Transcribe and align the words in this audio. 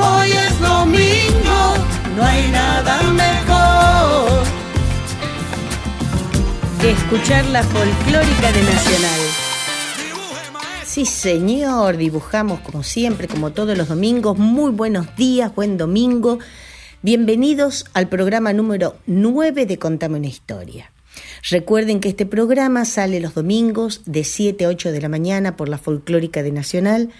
hoy 0.00 0.30
es 0.32 0.60
domingo. 0.60 1.74
No 2.16 2.24
hay 2.24 2.48
nada 2.50 3.02
mejor. 3.02 4.42
Que 6.80 6.90
escuchar 6.92 7.44
la 7.46 7.62
folclórica 7.62 8.52
de 8.52 8.62
Nacional. 8.62 9.20
Sí, 10.84 11.04
señor, 11.04 11.96
dibujamos 11.96 12.60
como 12.60 12.82
siempre, 12.82 13.28
como 13.28 13.52
todos 13.52 13.78
los 13.78 13.88
domingos. 13.88 14.38
Muy 14.38 14.72
buenos 14.72 15.14
días, 15.16 15.54
buen 15.54 15.76
domingo. 15.76 16.38
Bienvenidos 17.02 17.84
al 17.92 18.08
programa 18.08 18.52
número 18.52 18.96
9 19.06 19.66
de 19.66 19.78
Contame 19.78 20.18
una 20.18 20.26
historia. 20.26 20.90
Recuerden 21.48 22.00
que 22.00 22.08
este 22.10 22.26
programa 22.26 22.84
sale 22.84 23.20
los 23.20 23.34
domingos 23.34 24.02
de 24.04 24.24
7 24.24 24.64
a 24.64 24.68
8 24.68 24.92
de 24.92 25.00
la 25.00 25.08
mañana 25.08 25.56
por 25.56 25.68
la 25.68 25.78
folclórica 25.78 26.42
de 26.42 26.52
Nacional 26.52 27.10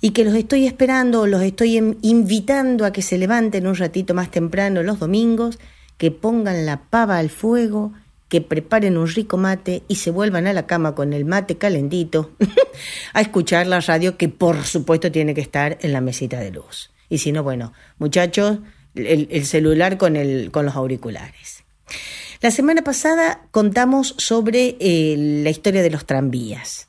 y 0.00 0.10
que 0.10 0.24
los 0.24 0.34
estoy 0.34 0.66
esperando, 0.66 1.26
los 1.26 1.42
estoy 1.42 1.76
em- 1.76 1.96
invitando 2.02 2.84
a 2.84 2.92
que 2.92 3.02
se 3.02 3.18
levanten 3.18 3.66
un 3.66 3.76
ratito 3.76 4.14
más 4.14 4.30
temprano 4.30 4.82
los 4.82 4.98
domingos, 4.98 5.58
que 5.98 6.10
pongan 6.10 6.64
la 6.64 6.82
pava 6.88 7.18
al 7.18 7.30
fuego, 7.30 7.92
que 8.28 8.40
preparen 8.40 8.96
un 8.96 9.08
rico 9.08 9.36
mate 9.36 9.82
y 9.88 9.96
se 9.96 10.10
vuelvan 10.10 10.46
a 10.46 10.52
la 10.52 10.66
cama 10.66 10.94
con 10.94 11.12
el 11.12 11.24
mate 11.24 11.58
calentito 11.58 12.30
a 13.12 13.20
escuchar 13.20 13.66
la 13.66 13.80
radio 13.80 14.16
que 14.16 14.28
por 14.28 14.64
supuesto 14.64 15.10
tiene 15.10 15.34
que 15.34 15.40
estar 15.40 15.78
en 15.82 15.92
la 15.92 16.00
mesita 16.00 16.38
de 16.38 16.52
luz. 16.52 16.90
Y 17.08 17.18
si 17.18 17.32
no, 17.32 17.42
bueno, 17.42 17.72
muchachos, 17.98 18.60
el, 18.94 19.28
el 19.30 19.44
celular 19.44 19.98
con, 19.98 20.16
el, 20.16 20.50
con 20.52 20.64
los 20.64 20.76
auriculares. 20.76 21.64
La 22.40 22.50
semana 22.50 22.82
pasada 22.82 23.42
contamos 23.50 24.14
sobre 24.16 24.76
eh, 24.80 25.16
la 25.44 25.50
historia 25.50 25.82
de 25.82 25.90
los 25.90 26.06
tranvías. 26.06 26.88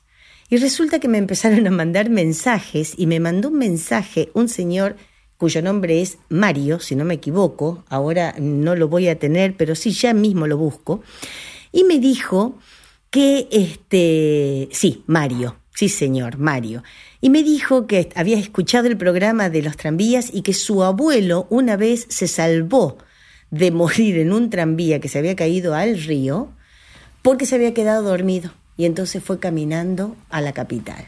Y 0.52 0.58
resulta 0.58 1.00
que 1.00 1.08
me 1.08 1.16
empezaron 1.16 1.66
a 1.66 1.70
mandar 1.70 2.10
mensajes 2.10 2.92
y 2.98 3.06
me 3.06 3.20
mandó 3.20 3.48
un 3.48 3.56
mensaje 3.56 4.28
un 4.34 4.50
señor 4.50 4.96
cuyo 5.38 5.62
nombre 5.62 6.02
es 6.02 6.18
Mario, 6.28 6.78
si 6.78 6.94
no 6.94 7.06
me 7.06 7.14
equivoco, 7.14 7.86
ahora 7.88 8.34
no 8.38 8.76
lo 8.76 8.86
voy 8.86 9.08
a 9.08 9.18
tener, 9.18 9.56
pero 9.56 9.74
sí 9.74 9.92
ya 9.92 10.12
mismo 10.12 10.46
lo 10.46 10.58
busco, 10.58 11.02
y 11.72 11.84
me 11.84 11.98
dijo 11.98 12.58
que, 13.08 13.48
este, 13.50 14.68
sí, 14.72 15.02
Mario, 15.06 15.56
sí 15.74 15.88
señor, 15.88 16.36
Mario, 16.36 16.82
y 17.22 17.30
me 17.30 17.42
dijo 17.42 17.86
que 17.86 18.10
había 18.14 18.38
escuchado 18.38 18.88
el 18.88 18.98
programa 18.98 19.48
de 19.48 19.62
los 19.62 19.78
tranvías 19.78 20.28
y 20.34 20.42
que 20.42 20.52
su 20.52 20.82
abuelo 20.82 21.46
una 21.48 21.78
vez 21.78 22.04
se 22.10 22.28
salvó 22.28 22.98
de 23.50 23.70
morir 23.70 24.18
en 24.18 24.34
un 24.34 24.50
tranvía 24.50 25.00
que 25.00 25.08
se 25.08 25.18
había 25.18 25.34
caído 25.34 25.74
al 25.74 25.96
río 26.02 26.52
porque 27.22 27.46
se 27.46 27.54
había 27.54 27.72
quedado 27.72 28.02
dormido 28.02 28.52
y 28.76 28.84
entonces 28.84 29.22
fue 29.22 29.38
caminando 29.38 30.16
a 30.30 30.40
la 30.40 30.52
capital. 30.52 31.06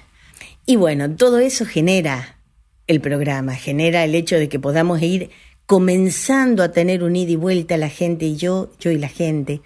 Y 0.66 0.76
bueno, 0.76 1.10
todo 1.14 1.38
eso 1.38 1.66
genera 1.66 2.38
el 2.86 3.00
programa, 3.00 3.54
genera 3.54 4.04
el 4.04 4.14
hecho 4.14 4.36
de 4.36 4.48
que 4.48 4.58
podamos 4.58 5.00
ir 5.02 5.30
comenzando 5.66 6.62
a 6.62 6.72
tener 6.72 7.02
un 7.02 7.16
ida 7.16 7.32
y 7.32 7.36
vuelta 7.36 7.76
la 7.76 7.88
gente 7.88 8.26
y 8.26 8.36
yo, 8.36 8.70
yo 8.78 8.90
y 8.90 8.98
la 8.98 9.08
gente, 9.08 9.62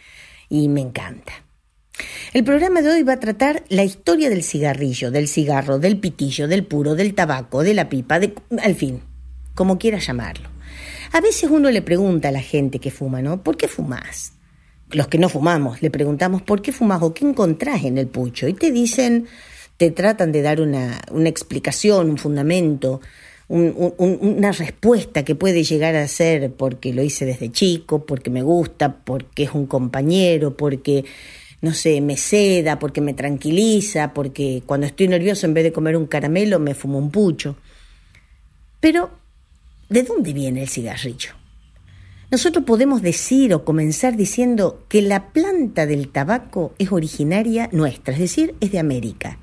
y 0.49 0.69
me 0.69 0.81
encanta. 0.81 1.33
El 2.33 2.45
programa 2.45 2.83
de 2.83 2.91
hoy 2.91 3.03
va 3.03 3.15
a 3.15 3.21
tratar 3.21 3.65
la 3.69 3.83
historia 3.83 4.31
del 4.31 4.45
cigarrillo, 4.45 5.11
del 5.11 5.27
cigarro, 5.27 5.79
del 5.79 5.99
pitillo, 5.99 6.47
del 6.47 6.65
puro, 6.65 6.95
del 6.95 7.15
tabaco, 7.15 7.65
de 7.65 7.75
la 7.75 7.89
pipa, 7.89 8.21
de, 8.21 8.35
al 8.63 8.77
fin, 8.77 9.03
como 9.55 9.79
quieras 9.79 10.07
llamarlo. 10.07 10.49
A 11.13 11.21
veces 11.21 11.51
uno 11.51 11.71
le 11.71 11.83
pregunta 11.83 12.29
a 12.29 12.33
la 12.33 12.43
gente 12.43 12.79
que 12.79 12.91
fuma, 12.91 13.23
¿no? 13.23 13.43
¿Por 13.43 13.57
qué 13.57 13.67
fumas? 13.67 14.35
Los 14.91 15.09
que 15.09 15.19
no 15.19 15.29
fumamos, 15.29 15.83
le 15.83 15.91
preguntamos 15.91 16.41
¿por 16.43 16.63
qué 16.63 16.73
fumas 16.73 17.03
o 17.03 17.13
qué 17.13 17.27
encontrás 17.27 17.85
en 17.85 17.99
el 17.99 18.07
pucho? 18.07 18.49
Y 18.49 18.55
te 18.55 18.71
dicen, 18.73 19.27
te 19.77 19.91
tratan 19.91 20.33
de 20.33 20.43
dar 20.43 20.61
una, 20.61 21.01
una 21.11 21.29
explicación, 21.29 22.09
un 22.11 22.17
fundamento, 22.19 23.01
un- 23.49 23.93
un- 23.99 24.19
una 24.21 24.53
respuesta 24.53 25.25
que 25.25 25.35
puede 25.35 25.63
llegar 25.63 25.95
a 25.97 26.07
ser 26.09 26.53
porque 26.53 26.93
lo 26.93 27.03
hice 27.03 27.27
desde 27.27 27.51
chico, 27.51 28.05
porque 28.07 28.31
me 28.31 28.43
gusta, 28.43 28.95
porque 29.05 29.45
es 29.45 29.53
un 29.55 29.67
compañero, 29.67 30.57
porque, 30.57 31.05
no 31.61 31.73
sé, 31.75 32.01
me 32.01 32.17
seda, 32.17 32.79
porque 32.79 33.01
me 33.01 33.15
tranquiliza, 33.15 34.13
porque 34.15 34.63
cuando 34.67 34.87
estoy 34.87 35.09
nervioso 35.09 35.47
en 35.47 35.55
vez 35.55 35.65
de 35.65 35.73
comer 35.73 35.97
un 35.97 36.07
caramelo 36.07 36.59
me 36.59 36.75
fumo 36.75 36.99
un 36.99 37.11
pucho. 37.11 37.57
Pero, 38.81 39.11
¿de 39.89 40.03
dónde 40.03 40.33
viene 40.33 40.63
el 40.63 40.69
cigarrillo? 40.69 41.38
Nosotros 42.31 42.65
podemos 42.65 43.01
decir 43.01 43.55
o 43.55 43.65
comenzar 43.65 44.17
diciendo 44.17 44.85
que 44.89 45.01
la 45.01 45.33
planta 45.33 45.87
del 45.87 46.09
tabaco 46.09 46.75
es 46.79 46.93
originaria 46.93 47.71
nuestra, 47.73 48.13
es 48.13 48.21
decir, 48.21 48.55
es 48.61 48.71
de 48.71 48.79
América, 48.79 49.39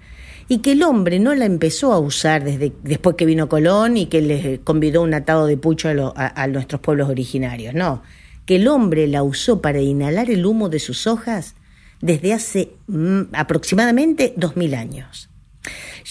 y 0.47 0.59
que 0.59 0.73
el 0.73 0.83
hombre 0.83 1.19
no 1.19 1.33
la 1.33 1.45
empezó 1.45 1.93
a 1.93 1.99
usar 1.99 2.43
desde 2.43 2.73
después 2.83 3.15
que 3.15 3.25
vino 3.25 3.49
Colón 3.49 3.97
y 3.97 4.05
que 4.05 4.21
les 4.21 4.59
convidó 4.59 5.01
un 5.01 5.15
atado 5.15 5.47
de 5.47 5.57
pucho 5.57 5.89
a, 5.89 6.41
a- 6.43 6.47
nuestros 6.47 6.79
pueblos 6.81 7.09
originarios, 7.09 7.73
no, 7.73 8.03
que 8.45 8.57
el 8.57 8.67
hombre 8.67 9.07
la 9.07 9.23
usó 9.23 9.61
para 9.61 9.81
inhalar 9.81 10.29
el 10.29 10.45
humo 10.45 10.69
de 10.69 10.79
sus 10.79 11.07
hojas 11.07 11.55
desde 12.01 12.33
hace 12.33 12.73
mm, 12.85 13.21
aproximadamente 13.33 14.35
dos 14.37 14.55
mil 14.55 14.75
años. 14.75 15.29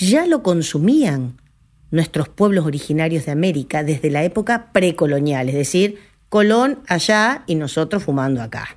Ya 0.00 0.26
lo 0.26 0.42
consumían 0.42 1.36
nuestros 1.92 2.28
pueblos 2.28 2.66
originarios 2.66 3.26
de 3.26 3.30
América 3.30 3.84
desde 3.84 4.10
la 4.10 4.24
época 4.24 4.72
precolonial, 4.72 5.48
es 5.48 5.54
decir, 5.54 5.98
Colón 6.34 6.80
allá 6.88 7.44
y 7.46 7.54
nosotros 7.54 8.02
fumando 8.02 8.42
acá. 8.42 8.76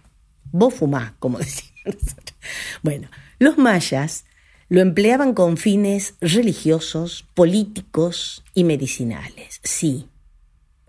Vos 0.51 0.75
fumás, 0.75 1.13
como 1.17 1.39
nosotros. 1.85 2.37
Bueno, 2.83 3.09
los 3.39 3.57
mayas 3.57 4.25
lo 4.69 4.79
empleaban 4.79 5.33
con 5.33 5.57
fines 5.57 6.13
religiosos, 6.21 7.25
políticos 7.33 8.43
y 8.53 8.63
medicinales. 8.63 9.59
Sí, 9.63 10.07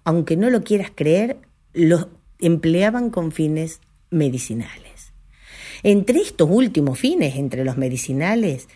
aunque 0.05 0.37
no 0.37 0.51
lo 0.51 0.63
quieras 0.63 0.93
creer, 0.95 1.39
lo 1.73 2.11
empleaban 2.39 3.09
con 3.09 3.33
fines 3.33 3.81
medicinales. 4.11 5.15
Entre 5.83 6.21
estos 6.21 6.51
últimos 6.51 6.99
fines, 6.99 7.37
entre 7.37 7.65
los 7.65 7.79
medicinales, 7.79 8.69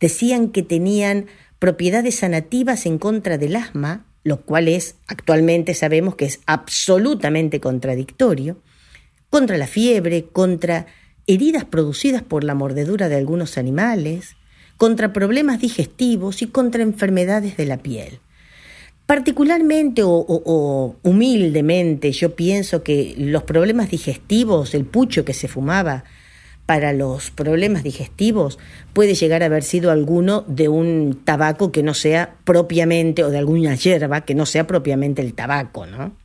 decían 0.00 0.48
que 0.48 0.64
tenían 0.64 1.26
propiedades 1.60 2.16
sanativas 2.16 2.86
en 2.86 2.98
contra 2.98 3.38
del 3.38 3.54
asma, 3.54 4.09
lo 4.22 4.42
cual 4.42 4.68
es, 4.68 4.96
actualmente 5.06 5.74
sabemos 5.74 6.14
que 6.14 6.26
es 6.26 6.40
absolutamente 6.46 7.60
contradictorio, 7.60 8.58
contra 9.30 9.56
la 9.58 9.66
fiebre, 9.66 10.24
contra 10.26 10.86
heridas 11.26 11.64
producidas 11.64 12.22
por 12.22 12.42
la 12.44 12.54
mordedura 12.54 13.08
de 13.08 13.16
algunos 13.16 13.56
animales, 13.58 14.36
contra 14.76 15.12
problemas 15.12 15.60
digestivos 15.60 16.42
y 16.42 16.46
contra 16.48 16.82
enfermedades 16.82 17.56
de 17.56 17.66
la 17.66 17.78
piel. 17.78 18.18
Particularmente 19.06 20.02
o, 20.02 20.10
o- 20.10 20.42
o 20.44 20.96
humildemente 21.02 22.12
yo 22.12 22.36
pienso 22.36 22.82
que 22.82 23.14
los 23.18 23.42
problemas 23.42 23.90
digestivos, 23.90 24.74
el 24.74 24.84
pucho 24.84 25.24
que 25.24 25.34
se 25.34 25.48
fumaba 25.48 26.04
para 26.70 26.92
los 26.92 27.32
problemas 27.32 27.82
digestivos 27.82 28.60
puede 28.92 29.16
llegar 29.16 29.42
a 29.42 29.46
haber 29.46 29.64
sido 29.64 29.90
alguno 29.90 30.44
de 30.46 30.68
un 30.68 31.20
tabaco 31.24 31.72
que 31.72 31.82
no 31.82 31.94
sea 31.94 32.36
propiamente 32.44 33.24
o 33.24 33.30
de 33.30 33.38
alguna 33.38 33.74
hierba 33.74 34.20
que 34.20 34.36
no 34.36 34.46
sea 34.46 34.68
propiamente 34.68 35.20
el 35.20 35.34
tabaco, 35.34 35.86
¿no? 35.86 36.16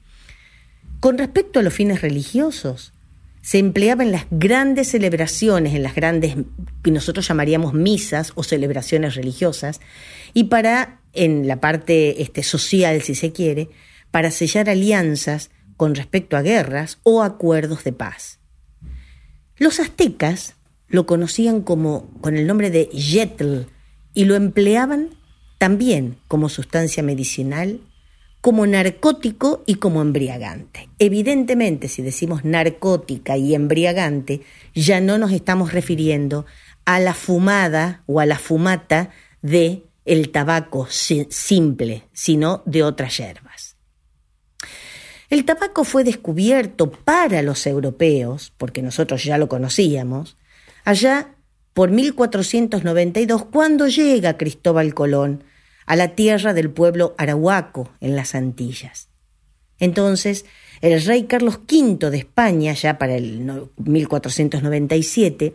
Con 0.99 1.17
respecto 1.17 1.59
a 1.59 1.63
los 1.63 1.73
fines 1.73 2.03
religiosos, 2.03 2.93
se 3.41 3.57
empleaba 3.57 4.03
en 4.03 4.11
las 4.11 4.27
grandes 4.29 4.89
celebraciones, 4.89 5.73
en 5.73 5.81
las 5.81 5.95
grandes 5.95 6.35
que 6.83 6.91
nosotros 6.91 7.27
llamaríamos 7.27 7.73
misas 7.73 8.31
o 8.35 8.43
celebraciones 8.43 9.15
religiosas, 9.15 9.81
y 10.35 10.43
para, 10.43 10.99
en 11.13 11.47
la 11.47 11.59
parte 11.59 12.21
este, 12.21 12.43
social, 12.43 13.01
si 13.01 13.15
se 13.15 13.31
quiere, 13.31 13.69
para 14.11 14.29
sellar 14.29 14.69
alianzas 14.69 15.49
con 15.75 15.95
respecto 15.95 16.37
a 16.37 16.43
guerras 16.43 16.99
o 17.01 17.23
acuerdos 17.23 17.83
de 17.83 17.93
paz. 17.93 18.37
Los 19.57 19.79
aztecas 19.79 20.55
lo 20.87 21.05
conocían 21.05 21.61
como 21.61 22.09
con 22.21 22.37
el 22.37 22.47
nombre 22.47 22.69
de 22.69 22.85
yetl 22.87 23.61
y 24.13 24.25
lo 24.25 24.35
empleaban 24.35 25.09
también 25.57 26.17
como 26.27 26.49
sustancia 26.49 27.01
medicinal, 27.03 27.79
como 28.41 28.67
narcótico 28.67 29.63
y 29.65 29.75
como 29.75 30.01
embriagante. 30.01 30.89
Evidentemente, 30.99 31.87
si 31.87 32.01
decimos 32.01 32.45
narcótica 32.45 33.37
y 33.37 33.55
embriagante, 33.55 34.41
ya 34.75 35.01
no 35.01 35.17
nos 35.17 35.31
estamos 35.31 35.73
refiriendo 35.73 36.45
a 36.85 36.99
la 36.99 37.13
fumada 37.13 38.03
o 38.05 38.19
a 38.19 38.25
la 38.25 38.37
fumata 38.37 39.09
de 39.41 39.83
el 40.05 40.29
tabaco 40.29 40.85
si- 40.89 41.27
simple, 41.31 42.03
sino 42.13 42.61
de 42.65 42.83
otras 42.83 43.17
hierbas. 43.17 43.44
El 45.29 45.45
tabaco 45.45 45.83
fue 45.83 46.03
descubierto 46.03 46.91
para 46.91 47.41
los 47.41 47.65
europeos, 47.65 48.53
porque 48.57 48.81
nosotros 48.81 49.23
ya 49.23 49.37
lo 49.37 49.49
conocíamos, 49.49 50.37
allá 50.83 51.35
por 51.73 51.89
1492, 51.91 53.45
cuando 53.45 53.87
llega 53.87 54.37
Cristóbal 54.37 54.93
Colón 54.93 55.43
a 55.85 55.95
la 55.95 56.15
tierra 56.15 56.53
del 56.53 56.69
pueblo 56.69 57.15
arahuaco 57.17 57.91
en 57.99 58.15
las 58.15 58.35
Antillas. 58.35 59.09
Entonces, 59.79 60.45
el 60.81 61.03
rey 61.03 61.23
Carlos 61.23 61.59
V 61.69 62.09
de 62.09 62.17
España, 62.17 62.73
ya 62.73 62.97
para 62.97 63.15
el 63.15 63.67
1497, 63.77 65.53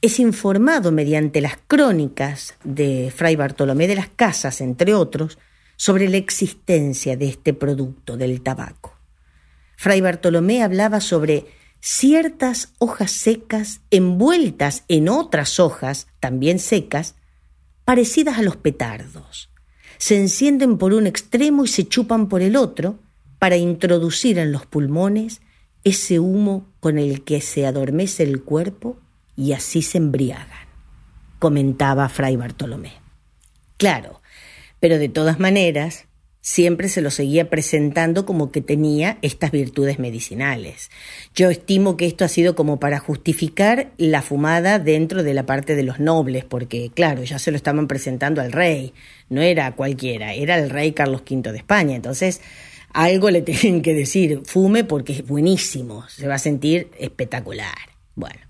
es 0.00 0.18
informado 0.18 0.90
mediante 0.90 1.40
las 1.40 1.58
crónicas 1.66 2.54
de 2.64 3.12
Fray 3.14 3.36
Bartolomé 3.36 3.86
de 3.86 3.96
las 3.96 4.08
Casas, 4.08 4.60
entre 4.60 4.94
otros, 4.94 5.38
sobre 5.82 6.08
la 6.08 6.16
existencia 6.16 7.16
de 7.16 7.26
este 7.26 7.52
producto 7.52 8.16
del 8.16 8.40
tabaco. 8.40 8.96
Fray 9.74 10.00
Bartolomé 10.00 10.62
hablaba 10.62 11.00
sobre 11.00 11.46
ciertas 11.80 12.72
hojas 12.78 13.10
secas 13.10 13.80
envueltas 13.90 14.84
en 14.86 15.08
otras 15.08 15.58
hojas, 15.58 16.06
también 16.20 16.60
secas, 16.60 17.16
parecidas 17.84 18.38
a 18.38 18.42
los 18.42 18.54
petardos. 18.54 19.50
Se 19.98 20.16
encienden 20.16 20.78
por 20.78 20.92
un 20.92 21.08
extremo 21.08 21.64
y 21.64 21.66
se 21.66 21.88
chupan 21.88 22.28
por 22.28 22.42
el 22.42 22.54
otro 22.54 23.00
para 23.40 23.56
introducir 23.56 24.38
en 24.38 24.52
los 24.52 24.66
pulmones 24.66 25.40
ese 25.82 26.20
humo 26.20 26.68
con 26.78 26.96
el 26.96 27.24
que 27.24 27.40
se 27.40 27.66
adormece 27.66 28.22
el 28.22 28.44
cuerpo 28.44 29.00
y 29.34 29.50
así 29.50 29.82
se 29.82 29.98
embriagan, 29.98 30.68
comentaba 31.40 32.08
Fray 32.08 32.36
Bartolomé. 32.36 32.92
Claro, 33.78 34.21
pero 34.82 34.98
de 34.98 35.08
todas 35.08 35.38
maneras, 35.38 36.06
siempre 36.40 36.88
se 36.88 37.02
lo 37.02 37.12
seguía 37.12 37.48
presentando 37.48 38.26
como 38.26 38.50
que 38.50 38.60
tenía 38.60 39.16
estas 39.22 39.52
virtudes 39.52 40.00
medicinales. 40.00 40.90
Yo 41.36 41.50
estimo 41.50 41.96
que 41.96 42.06
esto 42.06 42.24
ha 42.24 42.28
sido 42.28 42.56
como 42.56 42.80
para 42.80 42.98
justificar 42.98 43.92
la 43.96 44.22
fumada 44.22 44.80
dentro 44.80 45.22
de 45.22 45.34
la 45.34 45.46
parte 45.46 45.76
de 45.76 45.84
los 45.84 46.00
nobles, 46.00 46.44
porque 46.44 46.90
claro, 46.92 47.22
ya 47.22 47.38
se 47.38 47.52
lo 47.52 47.56
estaban 47.56 47.86
presentando 47.86 48.40
al 48.40 48.50
rey, 48.50 48.92
no 49.28 49.40
era 49.40 49.70
cualquiera, 49.76 50.34
era 50.34 50.58
el 50.58 50.68
rey 50.68 50.90
Carlos 50.90 51.22
V 51.30 51.52
de 51.52 51.58
España, 51.58 51.94
entonces 51.94 52.40
algo 52.92 53.30
le 53.30 53.42
tienen 53.42 53.82
que 53.82 53.94
decir, 53.94 54.40
fume 54.44 54.82
porque 54.82 55.12
es 55.12 55.24
buenísimo, 55.24 56.08
se 56.08 56.26
va 56.26 56.34
a 56.34 56.40
sentir 56.40 56.90
espectacular. 56.98 57.78
Bueno, 58.16 58.40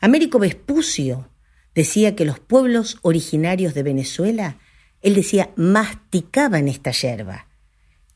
Américo 0.00 0.40
Vespucio 0.40 1.28
decía 1.76 2.16
que 2.16 2.24
los 2.24 2.40
pueblos 2.40 2.98
originarios 3.02 3.72
de 3.74 3.84
Venezuela 3.84 4.58
él 5.04 5.14
decía, 5.14 5.50
masticaban 5.54 6.66
esta 6.66 6.90
yerba. 6.90 7.46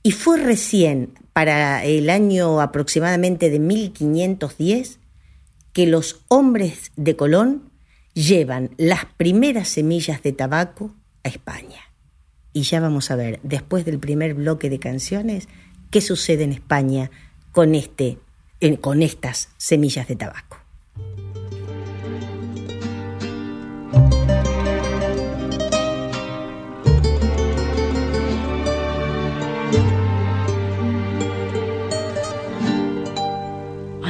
Y 0.02 0.12
fue 0.12 0.38
recién, 0.38 1.12
para 1.35 1.85
el 1.85 2.08
año 2.08 2.62
aproximadamente 2.62 3.50
de 3.50 3.58
1510, 3.58 4.99
que 5.75 5.87
los 5.87 6.25
hombres 6.29 6.90
de 6.96 7.14
Colón 7.14 7.70
llevan 8.14 8.70
las 8.79 9.05
primeras 9.05 9.69
semillas 9.69 10.23
de 10.23 10.32
tabaco 10.32 10.94
a 11.25 11.29
España. 11.29 11.93
Y 12.55 12.62
ya 12.62 12.81
vamos 12.81 13.11
a 13.11 13.17
ver, 13.17 13.38
después 13.43 13.85
del 13.85 13.99
primer 13.99 14.32
bloque 14.32 14.70
de 14.70 14.79
canciones, 14.79 15.46
qué 15.90 16.00
sucede 16.00 16.44
en 16.44 16.52
España 16.52 17.11
con, 17.52 17.75
este, 17.75 18.19
con 18.81 19.02
estas 19.02 19.50
semillas 19.58 20.08
de 20.08 20.17
tabaco. 20.17 20.47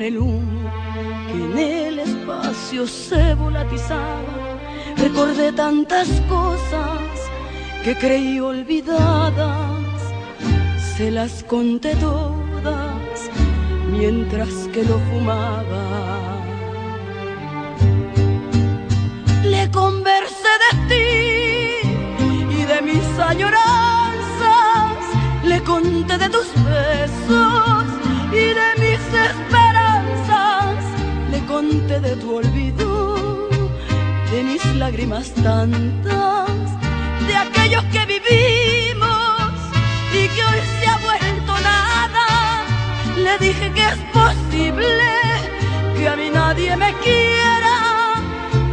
el 0.00 0.16
humo 0.18 0.70
que 1.26 1.34
en 1.34 1.58
el 1.58 1.98
espacio 1.98 2.86
se 2.86 3.34
volatizaba, 3.34 4.58
recordé 4.96 5.52
tantas 5.52 6.08
cosas 6.28 7.00
que 7.84 7.94
creí 7.96 8.40
olvidadas, 8.40 10.00
se 10.96 11.10
las 11.10 11.42
conté 11.44 11.94
todas 11.96 13.30
mientras 13.90 14.48
que 14.72 14.82
lo 14.84 14.98
fumaba. 15.10 15.84
Le 19.44 19.70
conversé 19.70 20.52
de 20.64 20.70
ti 20.88 21.88
y 22.58 22.64
de 22.64 22.80
mis 22.80 23.18
añoranzas, 23.18 24.96
le 25.44 25.62
conté 25.62 26.16
de 26.16 26.28
tus 26.30 26.48
besos 26.64 27.84
y 28.32 28.44
de 28.60 28.68
mis 28.78 28.91
de 32.00 32.16
tu 32.16 32.36
olvido, 32.36 33.48
de 34.30 34.42
mis 34.42 34.64
lágrimas 34.76 35.30
tantas, 35.34 36.48
de 37.26 37.36
aquellos 37.36 37.84
que 37.92 38.06
vivimos 38.06 39.52
y 40.12 40.28
que 40.34 40.42
hoy 40.48 40.60
se 40.78 40.86
ha 40.86 40.96
vuelto 40.98 41.52
nada. 41.60 42.64
Le 43.16 43.38
dije 43.46 43.70
que 43.72 43.84
es 43.92 43.98
posible 44.12 45.10
que 45.96 46.08
a 46.08 46.16
mí 46.16 46.30
nadie 46.32 46.76
me 46.76 46.94
quiera, 47.04 47.76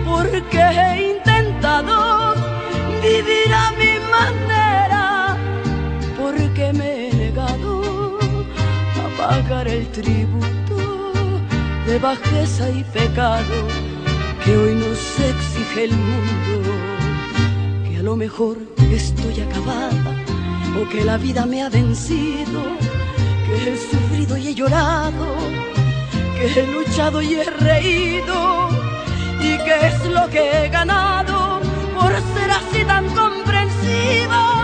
porque 0.05 0.59
he 0.59 1.11
intentado 1.15 2.35
vivir 3.01 3.53
a 3.53 3.71
mi 3.71 3.93
manera, 4.15 5.37
porque 6.17 6.73
me 6.73 6.99
pagar 9.19 9.67
el 9.67 9.85
tributo 9.91 10.48
de 11.89 11.97
bajeza 11.97 12.69
y 12.69 12.83
pecado 12.83 13.67
que 14.45 14.55
hoy 14.55 14.75
nos 14.75 15.19
exige 15.19 15.85
el 15.85 15.91
mundo. 15.91 16.71
Que 17.87 17.97
a 17.97 18.03
lo 18.03 18.15
mejor 18.15 18.57
estoy 18.91 19.41
acabada 19.41 20.11
o 20.79 20.87
que 20.87 21.03
la 21.03 21.17
vida 21.17 21.47
me 21.47 21.63
ha 21.63 21.69
vencido, 21.69 22.61
que 23.45 23.71
he 23.71 23.77
sufrido 23.77 24.37
y 24.37 24.49
he 24.49 24.53
llorado, 24.53 25.25
que 26.37 26.59
he 26.59 26.67
luchado 26.67 27.23
y 27.23 27.33
he 27.33 27.43
reído 27.43 28.69
y 29.41 29.57
que 29.65 29.87
es 29.87 30.05
lo 30.05 30.29
que 30.29 30.65
he 30.65 30.69
ganado 30.69 31.59
por 31.99 32.11
ser 32.35 32.51
así 32.51 32.85
tan 32.85 33.05
comprensiva, 33.15 34.58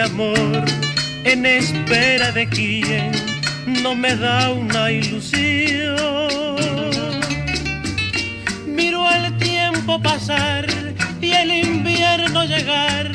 amor, 0.00 0.64
en 1.24 1.44
espera 1.46 2.32
de 2.32 2.48
quien 2.48 3.12
no 3.82 3.94
me 3.94 4.16
da 4.16 4.50
una 4.52 4.90
ilusión. 4.90 5.96
Miro 8.66 9.08
el 9.10 9.36
tiempo 9.38 10.00
pasar 10.00 10.66
y 11.20 11.32
el 11.32 11.52
invierno 11.52 12.44
llegar, 12.44 13.10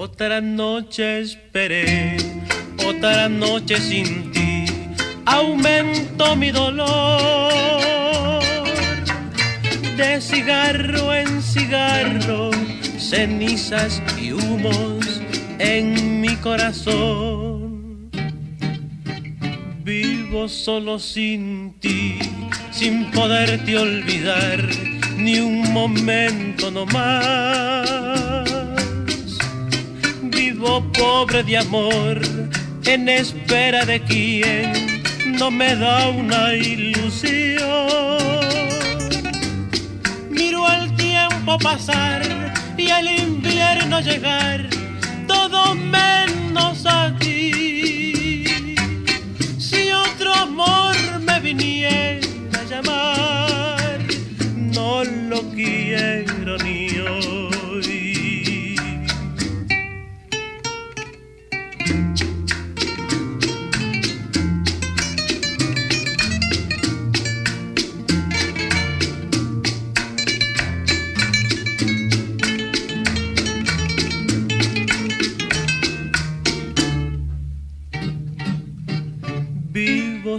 Otra 0.00 0.40
noche 0.40 1.22
esperé, 1.22 2.18
otra 2.86 3.28
noche 3.28 3.80
sin 3.80 4.30
ti, 4.30 4.64
aumento 5.26 6.36
mi 6.36 6.52
dolor. 6.52 8.40
De 9.96 10.20
cigarro 10.20 11.12
en 11.12 11.42
cigarro, 11.42 12.52
cenizas 12.96 14.00
y 14.16 14.30
humos 14.30 15.20
en 15.58 16.20
mi 16.20 16.36
corazón. 16.36 18.08
Vivo 19.82 20.46
solo 20.46 21.00
sin 21.00 21.74
ti, 21.80 22.20
sin 22.70 23.10
poderte 23.10 23.76
olvidar 23.76 24.62
ni 25.16 25.40
un 25.40 25.72
momento 25.72 26.70
no 26.70 26.86
más. 26.86 27.97
Vivo 30.58 30.82
pobre 30.92 31.44
de 31.44 31.56
amor, 31.56 32.20
en 32.84 33.08
espera 33.08 33.84
de 33.84 34.00
quien 34.00 35.02
no 35.38 35.52
me 35.52 35.76
da 35.76 36.08
una 36.08 36.52
ilusión. 36.52 37.62
Miro 40.28 40.66
el 40.68 40.92
tiempo 40.96 41.56
pasar 41.58 42.22
y 42.76 42.88
el 42.88 43.06
invierno 43.20 44.00
llegar, 44.00 44.68
todo 45.28 45.76
menos 45.76 46.84
a 46.86 47.14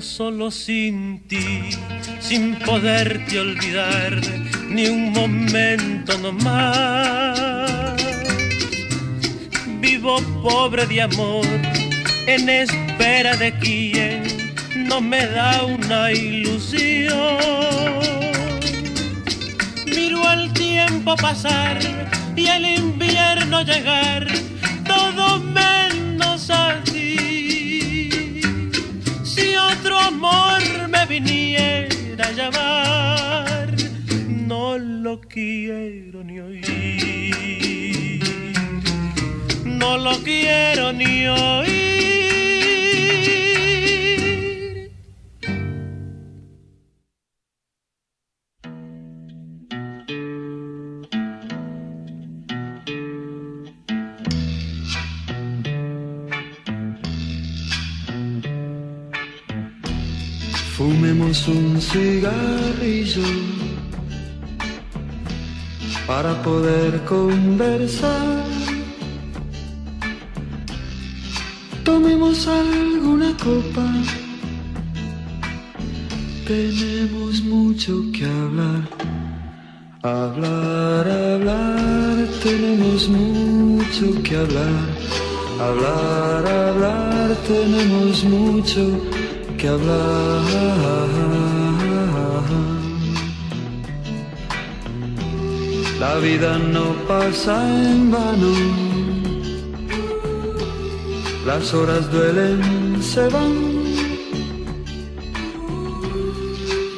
Solo 0.02 0.50
sin 0.50 1.28
ti, 1.28 1.72
sin 2.22 2.56
poderte 2.56 3.38
olvidar 3.38 4.22
ni 4.70 4.88
un 4.88 5.12
momento 5.12 6.18
no 6.20 6.32
más. 6.32 8.02
Vivo 9.82 10.22
pobre 10.42 10.86
de 10.86 11.02
amor, 11.02 11.46
en 12.28 12.48
espera 12.48 13.36
de 13.36 13.52
quien 13.60 14.24
no 14.88 15.02
me 15.02 15.26
da 15.26 15.64
una 15.66 16.14
ilusión. 16.14 17.38
Miro 19.86 20.32
el 20.32 20.54
tiempo 20.54 21.18
pasar 21.18 21.78
y 22.38 22.48
el 22.48 22.66
invierno 22.66 23.64
llegar, 23.64 24.28
todo 24.86 25.40
menos 25.40 26.50
a 26.50 26.82
amor 30.20 30.90
me 30.90 31.06
viniera 31.06 32.26
a 32.28 32.32
llamar, 32.32 33.74
no 34.28 34.78
lo 34.78 35.22
quiero 35.22 36.24
ni 36.24 36.40
oír. 36.40 38.24
No 39.66 39.98
lo 39.98 40.22
quiero 40.24 40.92
ni 40.92 41.28
oír. 41.28 41.99
Un 61.80 61.86
cigarrillo 61.86 63.24
para 66.06 66.34
poder 66.44 67.00
conversar. 67.06 68.44
Tomemos 71.86 72.48
alguna 72.48 73.32
copa. 73.38 73.88
Tenemos 76.46 77.42
mucho 77.44 77.94
que 78.12 78.26
hablar. 78.26 78.84
Hablar, 80.04 81.06
hablar, 81.08 82.28
tenemos 82.44 83.08
mucho 83.08 84.22
que 84.24 84.36
hablar. 84.36 84.82
Hablar, 85.68 86.46
hablar, 86.46 87.38
tenemos 87.48 88.24
mucho 88.26 88.84
que 89.58 89.68
hablar. 89.68 91.49
La 96.00 96.16
vida 96.16 96.58
no 96.58 96.94
pasa 97.10 97.56
en 97.92 98.10
vano. 98.10 98.54
Las 101.46 101.74
horas 101.74 102.10
duelen, 102.10 103.04
se 103.04 103.28
van. 103.28 103.54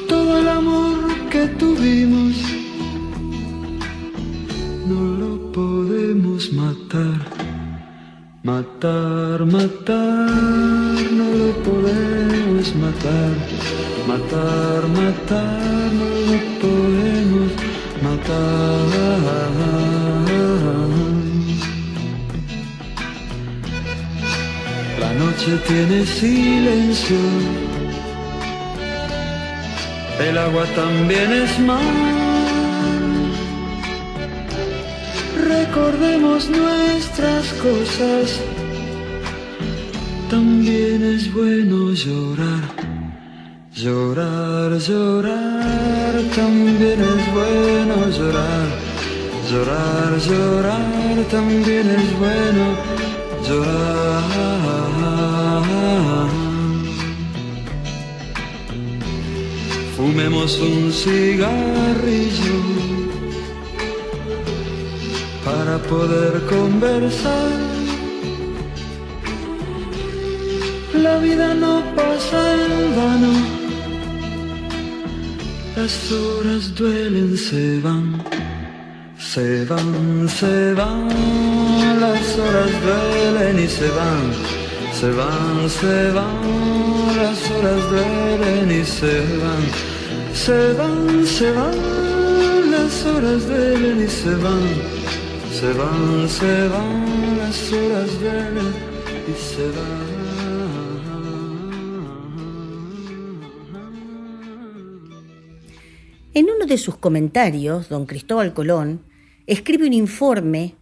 Todo 0.08 0.38
el 0.38 0.48
amor 0.48 0.98
que 1.30 1.48
tuvimos 1.62 2.36
no 4.86 5.00
lo 5.22 5.50
podemos 5.50 6.52
matar. 6.52 7.18
Matar, 8.44 9.44
matar, 9.46 10.30
no 11.18 11.26
lo 11.40 11.50
podemos 11.68 12.74
matar. 12.76 13.34
Matar, 14.06 14.80
matar, 15.00 15.92
no 15.98 16.08
lo 16.28 16.38
podemos 16.60 16.81
La 25.00 25.12
noche 25.14 25.58
tiene 25.66 26.06
silencio, 26.06 27.16
el 30.20 30.38
agua 30.38 30.64
también 30.76 31.32
es 31.32 31.58
mar. 31.60 31.80
Recordemos 35.44 36.48
nuestras 36.48 37.52
cosas, 37.54 38.40
también 40.30 41.02
es 41.02 41.32
bueno 41.32 41.92
llorar. 41.92 42.71
Llorar, 43.82 44.78
llorar, 44.78 46.14
también 46.36 47.00
es 47.00 47.32
bueno 47.34 47.96
llorar. 48.16 48.66
Llorar, 49.50 50.20
llorar, 50.20 51.16
también 51.28 51.90
es 51.90 52.08
bueno 52.16 52.64
llorar. 53.44 54.22
Fumemos 59.96 60.60
un 60.60 60.92
cigarrillo 60.92 62.58
para 65.44 65.78
poder 65.78 66.40
conversar. 66.46 67.72
la 71.02 71.18
vida 71.18 71.52
no 71.54 71.82
pasa 71.96 72.54
en 72.54 72.96
vano. 72.96 73.51
Las 75.74 76.12
horas 76.12 76.74
duelen, 76.74 77.34
se 77.34 77.80
van, 77.80 78.22
se 79.18 79.64
van, 79.64 80.28
se 80.28 80.74
van. 80.74 81.08
Las 81.98 82.38
horas 82.38 82.70
duelen 82.84 83.58
y 83.64 83.66
se 83.66 83.88
van, 83.88 84.32
se 84.92 85.10
van, 85.10 85.70
se 85.70 86.10
van. 86.10 87.16
Las 87.16 87.50
horas 87.50 87.90
duelen 87.90 88.82
y 88.82 88.84
se 88.84 89.20
van, 89.42 89.64
se 90.34 90.72
van, 90.74 91.26
se 91.26 91.52
van. 91.52 92.70
Las 92.70 93.06
horas 93.06 93.48
duelen 93.48 94.04
y 94.04 94.08
se 94.08 94.34
van, 94.34 94.64
se 95.58 95.72
van, 95.72 96.28
se 96.28 96.68
van. 96.68 97.38
Las 97.38 97.72
horas 97.72 98.20
duelen 98.20 98.74
y 99.26 99.34
se 99.40 99.66
van. 99.68 100.11
De 106.72 106.78
sus 106.78 106.96
comentarios, 106.96 107.88
don 107.88 108.06
Cristóbal 108.06 108.54
Colón 108.54 109.02
escribe 109.46 109.86
un 109.86 109.92
informe 109.92 110.74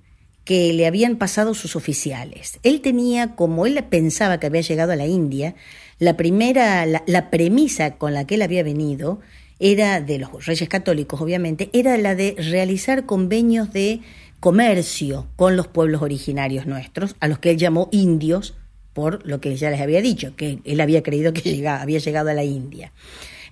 que 0.45 0.73
le 0.73 0.87
habían 0.87 1.17
pasado 1.17 1.53
sus 1.55 1.77
oficiales. 1.77 2.61
Él 2.63 2.81
tenía, 2.81 3.35
como 3.35 3.67
él 3.67 3.83
pensaba 3.91 4.39
que 4.39 4.47
había 4.47 4.61
llegado 4.61 4.93
a 4.93 4.97
la 4.97 5.07
India, 5.07 5.55
la 5.99 6.17
primera, 6.17 6.87
la, 6.87 7.03
la 7.07 7.31
premisa 7.31 7.97
con 7.99 8.15
la 8.15 8.25
que 8.27 8.37
él 8.37 8.43
había 8.43 8.63
venido 8.63 9.21
era 9.59 10.01
de 10.01 10.19
los 10.19 10.47
reyes 10.47 10.69
católicos, 10.69 11.21
obviamente, 11.21 11.71
era 11.73 11.99
la 11.99 12.15
de 12.15 12.37
realizar 12.39 13.05
convenios 13.05 13.73
de 13.73 14.01
comercio 14.39 15.27
con 15.37 15.57
los 15.57 15.67
pueblos 15.67 16.03
originarios 16.03 16.67
nuestros, 16.67 17.17
a 17.21 17.29
los 17.29 17.41
que 17.41 17.51
él 17.51 17.59
llamó 17.59 17.89
indios, 17.93 18.55
por 18.93 19.27
lo 19.27 19.41
que 19.41 19.57
ya 19.57 19.71
les 19.71 19.81
había 19.81 20.01
dicho, 20.01 20.35
que 20.37 20.61
él 20.65 20.81
había 20.81 21.03
creído 21.03 21.33
que 21.33 21.43
llegaba, 21.43 21.83
había 21.83 21.99
llegado 21.99 22.31
a 22.31 22.35
la 22.35 22.45
India. 22.45 22.93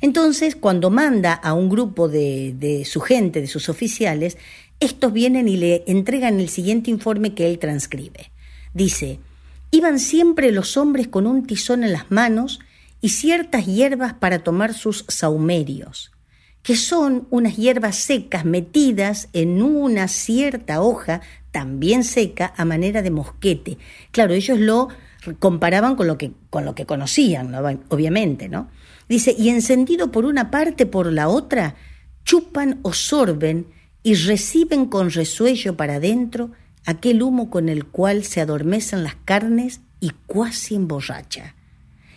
Entonces, 0.00 0.55
cuando 0.55 0.90
manda 0.90 1.33
a 1.33 1.55
un 1.55 1.69
grupo 1.69 2.09
de, 2.09 2.55
de 2.57 2.85
su 2.85 3.00
gente, 3.00 3.40
de 3.40 3.47
sus 3.47 3.69
oficiales, 3.69 4.38
estos 4.80 5.13
vienen 5.13 5.49
y 5.49 5.56
le 5.56 5.82
entregan 5.87 6.39
el 6.39 6.49
siguiente 6.49 6.91
informe 6.91 7.34
que 7.34 7.47
él 7.47 7.58
transcribe. 7.58 8.30
Dice, 8.75 9.19
iban 9.71 9.99
siempre 9.99 10.52
los 10.52 10.76
hombres 10.76 11.08
con 11.08 11.26
un 11.26 11.47
tizón 11.47 11.82
en 11.82 11.93
las 11.93 12.11
manos 12.11 12.61
y 13.00 13.11
ciertas 13.11 13.67
hierbas 13.67 14.15
para 14.15 14.41
tomar 14.41 14.75
sus 14.75 15.04
saumerios, 15.08 16.13
que 16.63 16.76
son 16.76 17.26
unas 17.30 17.56
hierbas 17.56 17.97
secas 17.97 18.45
metidas 18.45 19.28
en 19.32 19.63
una 19.63 20.08
cierta 20.08 20.80
hoja 20.80 21.21
también 21.50 22.04
seca 22.04 22.52
a 22.56 22.65
manera 22.65 23.02
de 23.02 23.11
mosquete. 23.11 23.78
Claro, 24.11 24.34
ellos 24.34 24.58
lo 24.58 24.89
comparaban 25.39 25.97
con 25.97 26.06
lo 26.06 26.19
que, 26.19 26.32
con 26.50 26.65
lo 26.65 26.75
que 26.75 26.87
conocían, 26.87 27.50
¿no? 27.50 27.58
obviamente, 27.89 28.49
¿no? 28.49 28.69
Dice, 29.08 29.34
y 29.38 29.49
encendido 29.49 30.10
por 30.10 30.25
una 30.25 30.50
parte, 30.50 30.86
por 30.86 31.12
la 31.12 31.28
otra, 31.28 31.76
chupan 32.25 32.80
o 32.82 32.92
sorben 32.92 33.68
y 34.02 34.14
reciben 34.14 34.86
con 34.86 35.10
resuello 35.10 35.76
para 35.76 35.94
adentro 35.94 36.50
aquel 36.84 37.23
humo 37.23 37.50
con 37.50 37.68
el 37.68 37.86
cual 37.86 38.25
se 38.25 38.40
adormecen 38.40 39.04
las 39.04 39.16
carnes 39.25 39.80
y 40.00 40.10
cuasi 40.26 40.75
emborracha. 40.75 41.54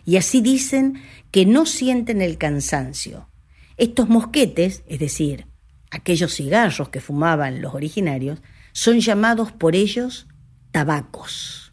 Y 0.05 0.17
así 0.17 0.41
dicen 0.41 1.01
que 1.31 1.45
no 1.45 1.65
sienten 1.65 2.21
el 2.21 2.37
cansancio. 2.37 3.29
Estos 3.77 4.09
mosquetes, 4.09 4.83
es 4.87 4.99
decir, 4.99 5.47
aquellos 5.91 6.35
cigarros 6.35 6.89
que 6.89 7.01
fumaban 7.01 7.61
los 7.61 7.73
originarios, 7.73 8.41
son 8.73 8.99
llamados 8.99 9.51
por 9.51 9.75
ellos 9.75 10.27
tabacos. 10.71 11.70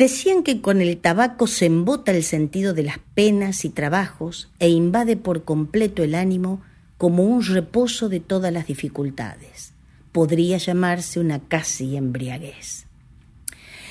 Decían 0.00 0.44
que 0.44 0.62
con 0.62 0.80
el 0.80 0.96
tabaco 0.96 1.46
se 1.46 1.66
embota 1.66 2.10
el 2.12 2.24
sentido 2.24 2.72
de 2.72 2.84
las 2.84 3.00
penas 3.12 3.66
y 3.66 3.68
trabajos 3.68 4.48
e 4.58 4.70
invade 4.70 5.18
por 5.18 5.44
completo 5.44 6.02
el 6.02 6.14
ánimo 6.14 6.62
como 6.96 7.24
un 7.24 7.44
reposo 7.44 8.08
de 8.08 8.18
todas 8.18 8.50
las 8.50 8.66
dificultades. 8.66 9.74
Podría 10.10 10.56
llamarse 10.56 11.20
una 11.20 11.40
casi 11.40 11.98
embriaguez. 11.98 12.86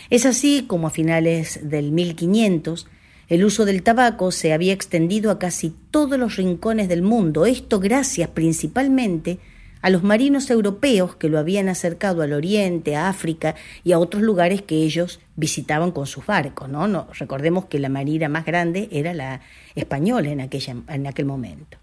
Es 0.09 0.25
así 0.25 0.65
como 0.65 0.87
a 0.87 0.89
finales 0.89 1.59
del 1.61 1.91
1500 1.91 2.87
el 3.27 3.45
uso 3.45 3.65
del 3.65 3.83
tabaco 3.83 4.31
se 4.31 4.51
había 4.51 4.73
extendido 4.73 5.29
a 5.29 5.37
casi 5.37 5.75
todos 5.91 6.17
los 6.17 6.37
rincones 6.37 6.89
del 6.89 7.03
mundo, 7.03 7.45
esto 7.45 7.79
gracias 7.79 8.29
principalmente 8.29 9.37
a 9.81 9.89
los 9.89 10.03
marinos 10.03 10.49
europeos 10.49 11.15
que 11.15 11.29
lo 11.29 11.39
habían 11.39 11.69
acercado 11.69 12.21
al 12.21 12.33
Oriente, 12.33 12.95
a 12.95 13.09
África 13.09 13.55
y 13.83 13.93
a 13.93 13.99
otros 13.99 14.23
lugares 14.23 14.61
que 14.61 14.75
ellos 14.75 15.19
visitaban 15.35 15.91
con 15.91 16.05
sus 16.05 16.25
barcos. 16.25 16.69
¿no? 16.69 16.87
no 16.87 17.07
recordemos 17.17 17.65
que 17.65 17.79
la 17.79 17.89
marina 17.89 18.29
más 18.29 18.45
grande 18.45 18.89
era 18.91 19.13
la 19.13 19.41
española 19.75 20.29
en, 20.29 20.41
aquella, 20.41 20.75
en 20.87 21.07
aquel 21.07 21.25
momento. 21.25 21.77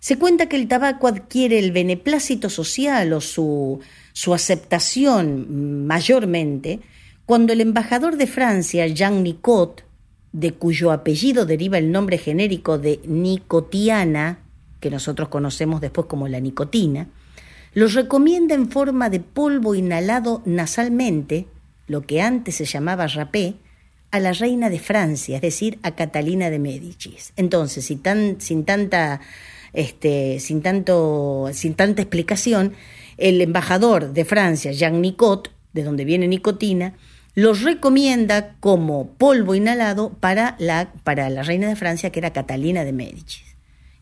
Se 0.00 0.16
cuenta 0.16 0.48
que 0.48 0.56
el 0.56 0.68
tabaco 0.68 1.08
adquiere 1.08 1.58
el 1.58 1.72
beneplácito 1.72 2.50
social 2.50 3.12
o 3.12 3.20
su, 3.20 3.80
su 4.12 4.32
aceptación 4.32 5.86
mayormente 5.86 6.80
cuando 7.26 7.52
el 7.52 7.60
embajador 7.60 8.16
de 8.16 8.26
Francia, 8.26 8.86
Jean 8.86 9.22
Nicot, 9.22 9.84
de 10.32 10.52
cuyo 10.52 10.92
apellido 10.92 11.46
deriva 11.46 11.78
el 11.78 11.90
nombre 11.90 12.16
genérico 12.16 12.78
de 12.78 13.00
Nicotiana, 13.06 14.38
que 14.80 14.90
nosotros 14.90 15.28
conocemos 15.28 15.80
después 15.80 16.06
como 16.06 16.28
la 16.28 16.40
nicotina, 16.40 17.08
los 17.74 17.94
recomienda 17.94 18.54
en 18.54 18.70
forma 18.70 19.10
de 19.10 19.20
polvo 19.20 19.74
inhalado 19.74 20.42
nasalmente, 20.44 21.46
lo 21.86 22.02
que 22.02 22.22
antes 22.22 22.56
se 22.56 22.64
llamaba 22.64 23.06
rapé, 23.06 23.56
a 24.10 24.20
la 24.20 24.32
reina 24.32 24.70
de 24.70 24.78
Francia, 24.78 25.36
es 25.36 25.42
decir, 25.42 25.78
a 25.82 25.94
Catalina 25.94 26.48
de 26.48 26.58
Médicis. 26.58 27.32
Entonces, 27.36 27.84
sin, 27.84 28.00
tan, 28.00 28.40
sin 28.40 28.64
tanta 28.64 29.20
este, 29.72 30.40
sin, 30.40 30.62
tanto, 30.62 31.50
sin 31.52 31.74
tanta 31.74 32.02
explicación, 32.02 32.74
el 33.16 33.40
embajador 33.40 34.12
de 34.12 34.24
Francia, 34.24 34.72
Jean 34.72 35.00
Nicot, 35.00 35.50
de 35.72 35.82
donde 35.82 36.04
viene 36.04 36.28
nicotina, 36.28 36.94
los 37.34 37.62
recomienda 37.62 38.56
como 38.60 39.12
polvo 39.12 39.54
inhalado 39.54 40.10
para 40.10 40.56
la, 40.58 40.92
para 41.04 41.30
la 41.30 41.42
reina 41.42 41.68
de 41.68 41.76
Francia, 41.76 42.10
que 42.10 42.20
era 42.20 42.32
Catalina 42.32 42.84
de 42.84 42.92
Médicis. 42.92 43.47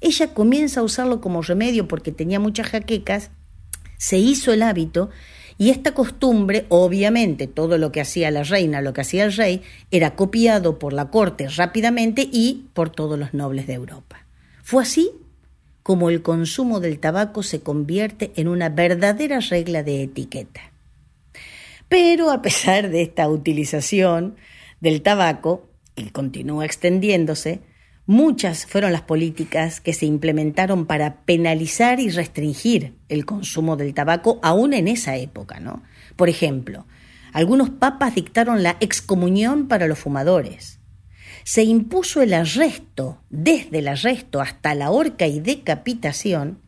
Ella 0.07 0.33
comienza 0.33 0.79
a 0.79 0.83
usarlo 0.85 1.21
como 1.21 1.43
remedio 1.43 1.89
porque 1.89 2.13
tenía 2.13 2.39
muchas 2.39 2.69
jaquecas, 2.69 3.33
se 3.97 4.19
hizo 4.19 4.53
el 4.53 4.63
hábito 4.63 5.11
y 5.59 5.71
esta 5.71 5.95
costumbre, 5.95 6.65
obviamente, 6.69 7.49
todo 7.49 7.77
lo 7.77 7.91
que 7.91 8.01
hacía 8.01 8.31
la 8.31 8.45
reina, 8.45 8.83
lo 8.83 8.93
que 8.93 9.01
hacía 9.01 9.25
el 9.25 9.33
rey, 9.33 9.63
era 9.91 10.15
copiado 10.15 10.79
por 10.79 10.93
la 10.93 11.11
corte 11.11 11.49
rápidamente 11.49 12.29
y 12.31 12.69
por 12.73 12.91
todos 12.91 13.19
los 13.19 13.35
nobles 13.35 13.67
de 13.67 13.73
Europa. 13.73 14.25
Fue 14.63 14.85
así 14.85 15.11
como 15.83 16.09
el 16.09 16.23
consumo 16.23 16.79
del 16.79 17.01
tabaco 17.01 17.43
se 17.43 17.63
convierte 17.63 18.31
en 18.37 18.47
una 18.47 18.69
verdadera 18.69 19.41
regla 19.41 19.83
de 19.83 20.05
etiqueta. 20.05 20.71
Pero 21.89 22.31
a 22.31 22.43
pesar 22.43 22.91
de 22.91 23.03
esta 23.03 23.29
utilización 23.29 24.37
del 24.81 25.03
tabaco, 25.03 25.67
que 25.97 26.13
continúa 26.13 26.65
extendiéndose, 26.65 27.61
Muchas 28.09 28.67
fueron 28.67 28.93
las 28.93 29.03
políticas 29.03 29.81
que 29.81 29.93
se 29.93 30.07
implementaron 30.07 30.87
para 30.87 31.23
penalizar 31.23 31.99
y 31.99 32.09
restringir 32.09 32.95
el 33.09 33.27
consumo 33.27 33.77
del 33.77 33.95
tabaco 33.95 34.39
aún 34.45 34.75
en 34.75 34.87
esa 34.87 35.17
época, 35.17 35.59
¿no? 35.59 35.83
Por 36.15 36.29
ejemplo, 36.29 36.87
algunos 37.33 37.69
papas 37.69 38.15
dictaron 38.15 38.63
la 38.63 38.77
excomunión 38.79 39.67
para 39.67 39.89
los 39.89 39.99
fumadores. 39.99 40.79
Se 41.43 41.65
impuso 41.65 42.23
el 42.23 42.33
arresto, 42.33 43.23
desde 43.29 43.81
el 43.81 43.89
arresto 43.89 44.41
hasta 44.41 44.77
la 44.77 44.93
horca 44.93 45.27
y 45.27 45.41
decapitación, 45.41 46.61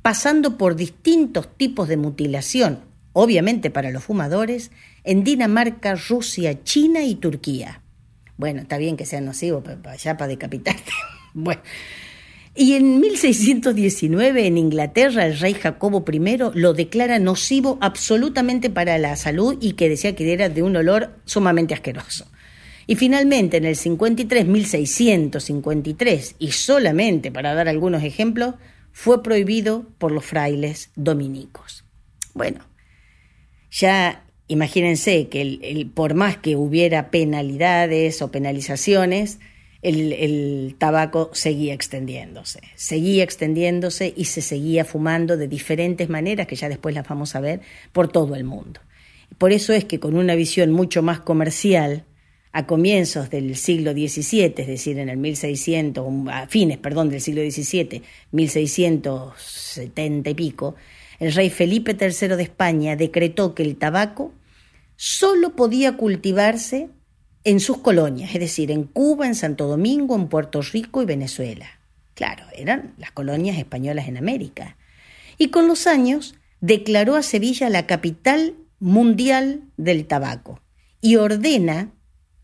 pasando 0.00 0.56
por 0.56 0.76
distintos 0.76 1.56
tipos 1.56 1.88
de 1.88 1.96
mutilación, 1.96 2.84
obviamente 3.12 3.68
para 3.68 3.90
los 3.90 4.04
fumadores, 4.04 4.70
en 5.02 5.24
Dinamarca, 5.24 5.96
Rusia, 5.96 6.62
China 6.62 7.02
y 7.02 7.16
Turquía. 7.16 7.83
Bueno, 8.36 8.62
está 8.62 8.78
bien 8.78 8.96
que 8.96 9.06
sea 9.06 9.20
nocivo, 9.20 9.62
pero 9.62 9.80
allá 9.88 10.16
para 10.16 10.28
decapitarte. 10.28 10.92
bueno. 11.34 11.62
Y 12.56 12.74
en 12.74 13.00
1619 13.00 14.46
en 14.46 14.58
Inglaterra 14.58 15.26
el 15.26 15.38
rey 15.40 15.54
Jacobo 15.54 16.04
I 16.10 16.38
lo 16.54 16.72
declara 16.72 17.18
nocivo 17.18 17.78
absolutamente 17.80 18.70
para 18.70 18.96
la 18.98 19.16
salud 19.16 19.58
y 19.60 19.72
que 19.72 19.88
decía 19.88 20.14
que 20.14 20.32
era 20.32 20.48
de 20.48 20.62
un 20.62 20.76
olor 20.76 21.16
sumamente 21.24 21.74
asqueroso. 21.74 22.26
Y 22.86 22.94
finalmente 22.94 23.56
en 23.56 23.64
el 23.64 23.76
53, 23.76 24.46
1653, 24.46 26.36
y 26.38 26.52
solamente 26.52 27.32
para 27.32 27.54
dar 27.54 27.68
algunos 27.68 28.04
ejemplos, 28.04 28.54
fue 28.92 29.22
prohibido 29.22 29.86
por 29.98 30.12
los 30.12 30.24
frailes 30.24 30.90
dominicos. 30.94 31.84
Bueno, 32.34 32.60
ya 33.70 34.23
Imagínense 34.48 35.28
que 35.28 35.40
el, 35.40 35.90
por 35.94 36.14
más 36.14 36.36
que 36.36 36.56
hubiera 36.56 37.10
penalidades 37.10 38.20
o 38.20 38.30
penalizaciones, 38.30 39.38
el, 39.80 40.12
el, 40.12 40.76
tabaco 40.78 41.30
seguía 41.32 41.74
extendiéndose, 41.74 42.60
seguía 42.74 43.24
extendiéndose 43.24 44.12
y 44.16 44.26
se 44.26 44.42
seguía 44.42 44.84
fumando 44.84 45.36
de 45.36 45.48
diferentes 45.48 46.08
maneras, 46.08 46.46
que 46.46 46.56
ya 46.56 46.68
después 46.68 46.94
las 46.94 47.08
vamos 47.08 47.34
a 47.34 47.40
ver, 47.40 47.60
por 47.92 48.08
todo 48.08 48.34
el 48.34 48.44
mundo. 48.44 48.80
Por 49.38 49.52
eso 49.52 49.72
es 49.72 49.84
que 49.84 50.00
con 50.00 50.16
una 50.16 50.34
visión 50.34 50.70
mucho 50.70 51.02
más 51.02 51.20
comercial, 51.20 52.04
a 52.54 52.66
comienzos 52.66 53.28
del 53.30 53.56
siglo 53.56 53.92
XVII, 53.92 54.54
es 54.58 54.66
decir, 54.68 54.98
en 55.00 55.08
el 55.08 55.16
1600, 55.16 56.06
a 56.30 56.46
fines, 56.46 56.78
perdón, 56.78 57.10
del 57.10 57.20
siglo 57.20 57.42
XVII, 57.42 58.00
1670 58.30 60.30
y 60.30 60.34
pico, 60.34 60.76
el 61.18 61.32
rey 61.32 61.50
Felipe 61.50 61.96
III 61.98 62.36
de 62.36 62.42
España 62.42 62.96
decretó 62.96 63.54
que 63.54 63.62
el 63.62 63.76
tabaco 63.76 64.32
solo 64.96 65.56
podía 65.56 65.96
cultivarse 65.96 66.88
en 67.44 67.60
sus 67.60 67.78
colonias, 67.78 68.34
es 68.34 68.40
decir, 68.40 68.70
en 68.70 68.84
Cuba, 68.84 69.26
en 69.26 69.34
Santo 69.34 69.66
Domingo, 69.66 70.16
en 70.16 70.28
Puerto 70.28 70.62
Rico 70.62 71.02
y 71.02 71.04
Venezuela. 71.04 71.66
Claro, 72.14 72.44
eran 72.56 72.94
las 72.96 73.10
colonias 73.10 73.58
españolas 73.58 74.08
en 74.08 74.16
América. 74.16 74.76
Y 75.36 75.48
con 75.48 75.68
los 75.68 75.86
años 75.86 76.36
declaró 76.60 77.16
a 77.16 77.22
Sevilla 77.22 77.68
la 77.68 77.86
capital 77.86 78.54
mundial 78.78 79.62
del 79.76 80.06
tabaco 80.06 80.60
y 81.00 81.16
ordena, 81.16 81.90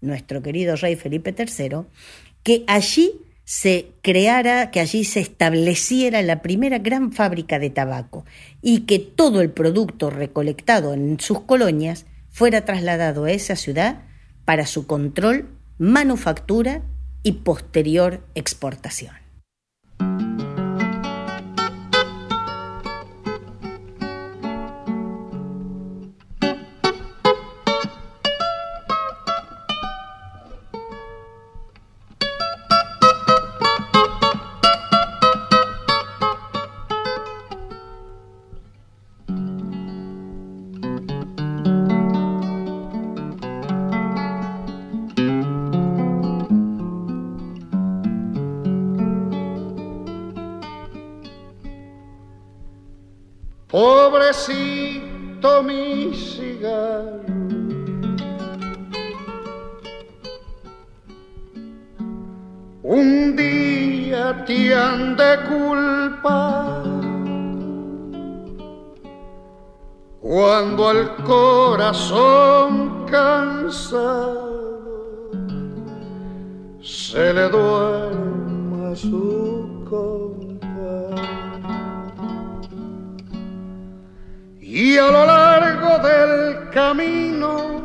nuestro 0.00 0.42
querido 0.42 0.76
rey 0.76 0.96
Felipe 0.96 1.34
III, 1.36 1.82
que 2.42 2.64
allí 2.66 3.12
se 3.50 3.94
creara, 4.00 4.70
que 4.70 4.78
allí 4.78 5.02
se 5.02 5.18
estableciera 5.18 6.22
la 6.22 6.40
primera 6.40 6.78
gran 6.78 7.10
fábrica 7.10 7.58
de 7.58 7.68
tabaco 7.68 8.24
y 8.62 8.82
que 8.82 9.00
todo 9.00 9.40
el 9.40 9.50
producto 9.50 10.08
recolectado 10.08 10.94
en 10.94 11.18
sus 11.18 11.40
colonias 11.40 12.06
fuera 12.30 12.64
trasladado 12.64 13.24
a 13.24 13.32
esa 13.32 13.56
ciudad 13.56 14.02
para 14.44 14.66
su 14.66 14.86
control, 14.86 15.48
manufactura 15.78 16.82
y 17.24 17.32
posterior 17.32 18.24
exportación. 18.36 19.19
Culpar 65.48 66.82
cuando 70.20 70.90
el 70.90 71.08
corazón 71.24 73.06
cansado 73.10 74.50
se 76.80 77.32
le 77.34 77.48
duerma 77.48 78.94
su 78.94 79.84
compás. 79.88 81.20
y 84.60 84.96
a 84.96 85.06
lo 85.06 85.26
largo 85.26 85.98
del 86.06 86.70
camino 86.70 87.82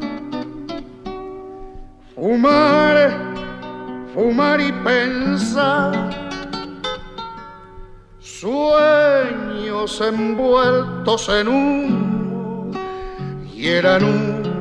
fumar, 2.14 3.12
fumar 4.14 4.62
y 4.62 4.72
pensar 4.72 6.25
sueños 8.40 10.02
envueltos 10.02 11.30
en 11.30 11.48
humo 11.48 12.72
y 13.56 13.68
eran 13.68 14.04
un 14.04 14.55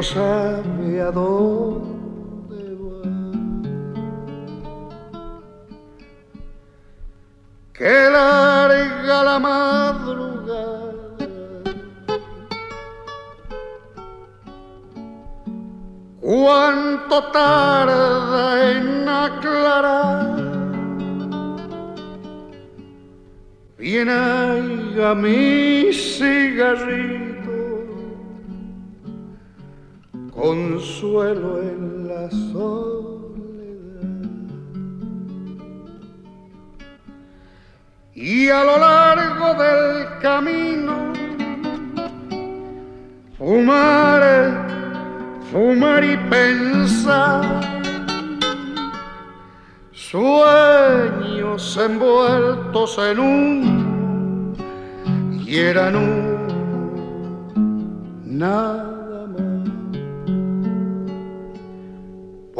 no 0.00 0.04
sabe 0.04 0.98
a 1.02 1.10
dónde 1.10 2.62
va. 2.80 3.02
que 7.74 7.96
larga 8.16 9.16
la 9.28 9.38
madrugada. 9.38 10.94
Cuánto 16.18 17.16
tarda 17.24 18.70
en 18.72 19.06
aclarar. 19.06 20.40
Bien 23.76 24.08
a 24.08 25.14
mi 25.14 25.92
cigarrito, 25.92 27.29
consuelo 30.40 31.60
en 31.60 32.08
la 32.08 32.30
soledad. 32.30 32.70
y 38.14 38.48
a 38.48 38.64
lo 38.64 38.78
largo 38.78 39.54
del 39.62 40.18
camino 40.20 41.12
fumar, 43.36 44.22
fumar 45.50 46.04
y 46.04 46.16
pensar 46.30 47.60
sueños 49.92 51.76
envueltos 51.76 52.98
en 52.98 53.18
un 53.18 54.54
y 55.46 55.56
eran 55.58 55.96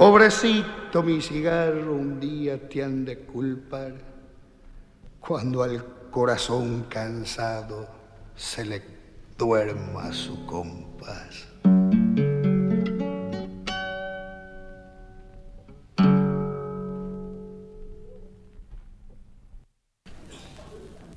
Pobrecito 0.01 1.03
mi 1.03 1.21
cigarro, 1.21 1.93
un 1.93 2.19
día 2.19 2.59
te 2.71 2.83
han 2.83 3.05
de 3.05 3.19
culpar 3.19 3.93
cuando 5.21 5.63
al 5.63 6.09
corazón 6.11 6.87
cansado 6.89 7.87
se 8.35 8.65
le 8.65 8.83
duerma 9.37 10.11
su 10.11 10.47
compás. 10.47 11.49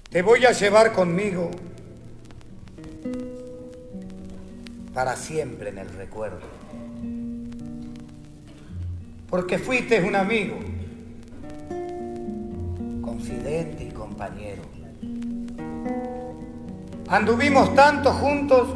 Te 0.10 0.22
voy 0.22 0.46
a 0.46 0.52
llevar 0.52 0.92
conmigo 0.92 1.52
para 4.94 5.16
siempre 5.16 5.70
en 5.70 5.78
el 5.78 5.88
recuerdo. 5.88 6.53
Porque 9.34 9.58
fuiste 9.58 10.00
un 10.04 10.16
amigo, 10.16 10.60
confidente 13.02 13.86
y 13.86 13.90
compañero. 13.90 14.62
Anduvimos 17.08 17.74
tanto 17.74 18.12
juntos 18.12 18.68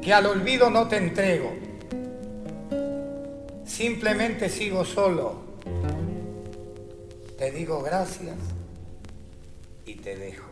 que 0.00 0.14
al 0.14 0.26
olvido 0.26 0.70
no 0.70 0.86
te 0.86 0.98
entrego. 0.98 1.52
Simplemente 3.64 4.48
sigo 4.48 4.84
solo. 4.84 5.40
Te 7.36 7.50
digo 7.50 7.82
gracias 7.82 8.36
y 9.86 9.94
te 9.96 10.14
dejo. 10.14 10.50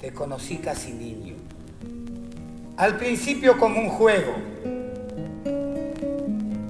Te 0.00 0.12
conocí 0.12 0.56
casi 0.56 0.90
niño. 0.90 1.36
Al 2.78 2.96
principio 2.96 3.56
como 3.56 3.80
un 3.80 3.90
juego. 3.90 4.34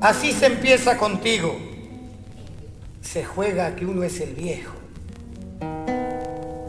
Así 0.06 0.30
se 0.30 0.46
empieza 0.46 0.96
contigo. 0.98 1.58
Se 3.02 3.24
juega 3.24 3.74
que 3.74 3.84
uno 3.84 4.04
es 4.04 4.20
el 4.20 4.34
viejo. 4.34 4.76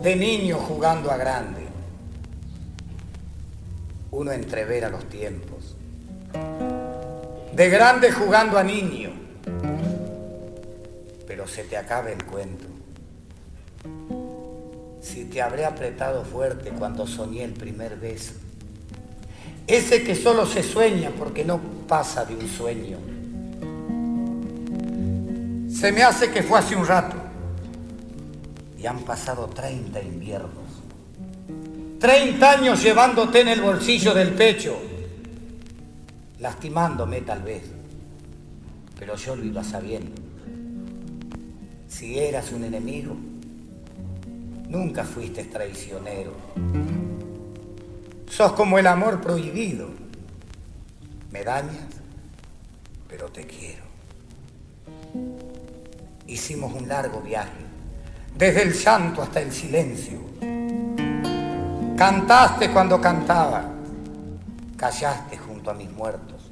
De 0.02 0.16
niño 0.16 0.58
jugando 0.58 1.12
a 1.12 1.18
grande. 1.18 1.62
Uno 4.10 4.32
entrevera 4.32 4.90
los 4.90 5.08
tiempos. 5.08 5.76
De 7.54 7.70
grande 7.70 8.12
jugando 8.12 8.58
a 8.58 8.64
niño. 8.64 9.12
Pero 11.28 11.48
se 11.48 11.64
te 11.64 11.78
acaba 11.78 12.10
el 12.10 12.24
cuento. 12.24 12.66
Si 15.00 15.26
te 15.26 15.44
habré 15.44 15.66
apretado 15.66 16.26
fuerte 16.26 16.72
cuando 16.72 17.06
soñé 17.06 17.44
el 17.44 17.54
primer 17.54 17.98
beso. 17.98 18.34
Ese 19.68 20.04
que 20.04 20.16
solo 20.16 20.48
se 20.48 20.64
sueña 20.64 21.12
porque 21.12 21.46
no 21.46 21.62
pasa 21.88 22.26
de 22.26 22.34
un 22.34 22.48
sueño. 22.48 22.98
Se 25.80 25.92
me 25.92 26.02
hace 26.02 26.32
que 26.32 26.42
fue 26.42 26.58
hace 26.58 26.76
un 26.76 26.88
rato. 26.88 27.16
Y 28.80 28.88
han 28.88 29.02
pasado 29.02 29.46
30 29.46 30.02
inviernos. 30.02 30.66
30 32.00 32.52
años 32.52 32.82
llevándote 32.82 33.42
en 33.42 33.50
el 33.50 33.62
bolsillo 33.62 34.16
del 34.16 34.34
pecho. 34.34 34.76
Lastimándome 36.40 37.22
tal 37.22 37.44
vez. 37.44 37.62
Pero 38.98 39.16
yo 39.18 39.36
lo 39.36 39.46
iba 39.46 39.64
sabiendo. 39.64 40.20
Si 41.88 42.18
eras 42.18 42.52
un 42.52 42.64
enemigo, 42.64 43.16
nunca 44.70 45.04
fuiste 45.04 45.44
traicionero. 45.44 46.32
Sos 48.28 48.54
como 48.54 48.80
el 48.80 48.88
amor 48.88 49.22
prohibido. 49.22 49.90
Me 51.32 51.44
dañas, 51.44 51.86
pero 53.08 53.28
te 53.28 53.46
quiero. 53.46 53.86
Hicimos 56.28 56.74
un 56.74 56.88
largo 56.88 57.22
viaje, 57.22 57.66
desde 58.38 58.64
el 58.64 58.74
llanto 58.74 59.22
hasta 59.22 59.42
el 59.42 59.52
silencio. 59.52 60.20
Cantaste 61.98 62.70
cuando 62.70 63.00
cantaba, 63.00 63.66
callaste 64.76 65.38
junto 65.38 65.72
a 65.72 65.74
mis 65.74 65.90
muertos. 65.90 66.52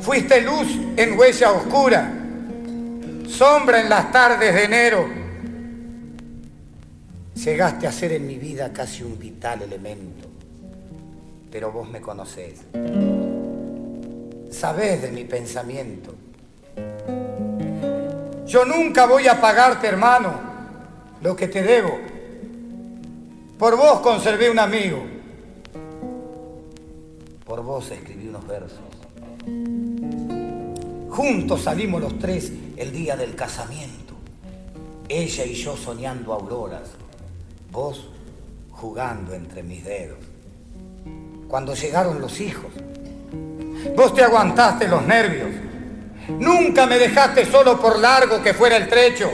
Fuiste 0.00 0.40
luz 0.40 0.66
en 0.96 1.18
huella 1.18 1.52
oscura, 1.52 2.12
sombra 3.28 3.80
en 3.80 3.88
las 3.88 4.10
tardes 4.10 4.54
de 4.54 4.64
enero. 4.64 5.06
Llegaste 7.34 7.86
a 7.86 7.92
ser 7.92 8.12
en 8.12 8.26
mi 8.26 8.38
vida 8.38 8.72
casi 8.72 9.02
un 9.02 9.18
vital 9.18 9.62
elemento, 9.62 10.26
pero 11.52 11.70
vos 11.70 11.88
me 11.88 12.00
conocés. 12.00 12.62
Sabés 14.50 15.02
de 15.02 15.12
mi 15.12 15.24
pensamiento. 15.24 16.14
Yo 18.46 18.64
nunca 18.64 19.06
voy 19.06 19.26
a 19.26 19.40
pagarte, 19.40 19.88
hermano, 19.88 20.32
lo 21.20 21.34
que 21.34 21.48
te 21.48 21.62
debo. 21.62 21.98
Por 23.58 23.76
vos 23.76 24.00
conservé 24.00 24.50
un 24.50 24.60
amigo. 24.60 25.02
Por 27.44 27.62
vos 27.62 27.90
escribí 27.90 28.28
unos 28.28 28.46
versos. 28.46 28.78
Juntos 31.10 31.62
salimos 31.62 32.00
los 32.00 32.18
tres 32.18 32.52
el 32.76 32.92
día 32.92 33.16
del 33.16 33.34
casamiento. 33.34 34.14
Ella 35.08 35.44
y 35.44 35.54
yo 35.54 35.76
soñando 35.76 36.32
auroras. 36.32 36.90
Vos 37.72 38.08
jugando 38.70 39.34
entre 39.34 39.62
mis 39.64 39.84
dedos. 39.84 40.18
Cuando 41.48 41.74
llegaron 41.74 42.20
los 42.20 42.40
hijos, 42.40 42.70
vos 43.96 44.14
te 44.14 44.22
aguantaste 44.22 44.86
los 44.86 45.04
nervios. 45.04 45.48
Nunca 46.28 46.86
me 46.86 46.98
dejaste 46.98 47.44
solo 47.46 47.80
por 47.80 47.98
largo 47.98 48.42
que 48.42 48.52
fuera 48.52 48.76
el 48.76 48.88
trecho. 48.88 49.30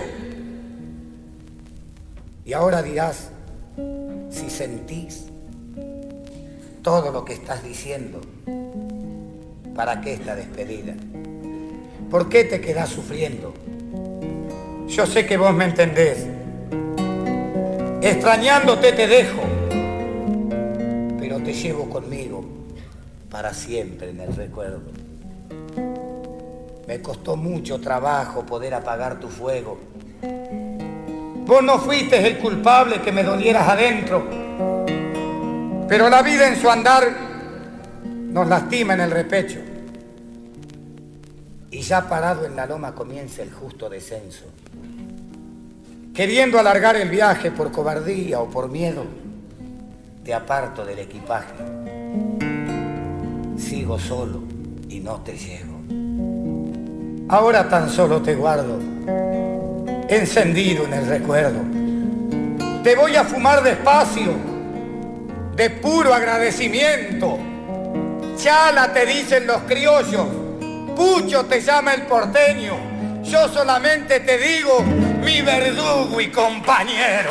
Y 2.45 2.53
ahora 2.53 2.83
dirás, 2.83 3.31
si 4.31 4.51
sentís 4.51 5.25
todo 6.83 7.11
lo 7.11 7.25
que 7.25 7.35
estás 7.35 7.63
diciendo, 7.63 8.21
¿para 9.75 10.01
qué 10.01 10.15
esta 10.15 10.35
despedida? 10.35 10.95
¿Por 12.11 12.29
qué 12.29 12.45
te 12.45 12.61
quedás 12.61 12.91
sufriendo? 12.91 13.55
Yo 14.89 15.07
sé 15.07 15.25
que 15.25 15.39
vos 15.39 15.55
me 15.55 15.65
entendés. 15.65 16.27
Extrañándote 18.03 18.93
te 18.93 19.07
dejo, 19.07 19.43
pero 21.19 21.39
te 21.39 21.55
llevo 21.55 21.89
conmigo 21.89 22.45
para 23.31 23.55
siempre 23.55 24.11
en 24.11 24.21
el 24.21 24.37
recuerdo. 24.37 25.02
Me 26.87 27.01
costó 27.01 27.37
mucho 27.37 27.81
trabajo 27.81 28.45
poder 28.45 28.75
apagar 28.75 29.21
tu 29.21 29.29
fuego. 29.29 29.79
Vos 31.47 31.63
no 31.63 31.79
fuiste 31.79 32.27
el 32.27 32.39
culpable 32.39 33.01
que 33.01 33.13
me 33.13 33.23
dolieras 33.23 33.69
adentro, 33.69 34.27
pero 35.89 36.09
la 36.09 36.23
vida 36.23 36.49
en 36.49 36.57
su 36.57 36.71
andar 36.71 37.05
nos 38.05 38.49
lastima 38.49 38.95
en 38.95 39.01
el 39.01 39.11
repecho. 39.11 39.61
Y 41.71 41.81
ya 41.81 42.09
parado 42.09 42.45
en 42.47 42.57
la 42.57 42.67
loma 42.67 42.95
comienza 42.95 43.43
el 43.43 43.53
justo 43.53 43.89
descenso. 43.89 44.45
Queriendo 46.15 46.59
alargar 46.59 46.97
el 46.97 47.09
viaje 47.09 47.51
por 47.51 47.73
cobardía 47.73 48.41
o 48.41 48.51
por 48.51 48.69
miedo, 48.69 49.05
te 50.23 50.35
aparto 50.35 50.85
del 50.85 50.99
equipaje. 50.99 51.55
Sigo 53.57 53.99
solo 53.99 54.43
y 54.89 55.01
no 55.01 55.23
te 55.23 55.37
llego. 55.37 55.72
Ahora 57.33 57.67
tan 57.67 57.89
solo 57.89 58.21
te 58.21 58.35
guardo, 58.35 58.79
encendido 60.07 60.85
en 60.85 60.93
el 60.93 61.07
recuerdo. 61.07 61.63
Te 62.83 62.95
voy 62.95 63.17
a 63.17 63.25
fumar 63.25 63.63
despacio, 63.63 64.35
de 65.57 65.71
puro 65.71 66.13
agradecimiento. 66.13 67.39
Chala 68.37 68.93
te 68.93 69.07
dicen 69.07 69.47
los 69.47 69.63
criollos, 69.63 70.27
Pucho 70.95 71.47
te 71.47 71.63
llama 71.63 71.95
el 71.95 72.03
porteño. 72.03 72.75
Yo 73.23 73.49
solamente 73.49 74.21
te 74.21 74.37
digo 74.37 74.83
mi 75.25 75.41
verdugo 75.41 76.21
y 76.21 76.31
compañero. 76.31 77.31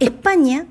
España, 0.00 0.64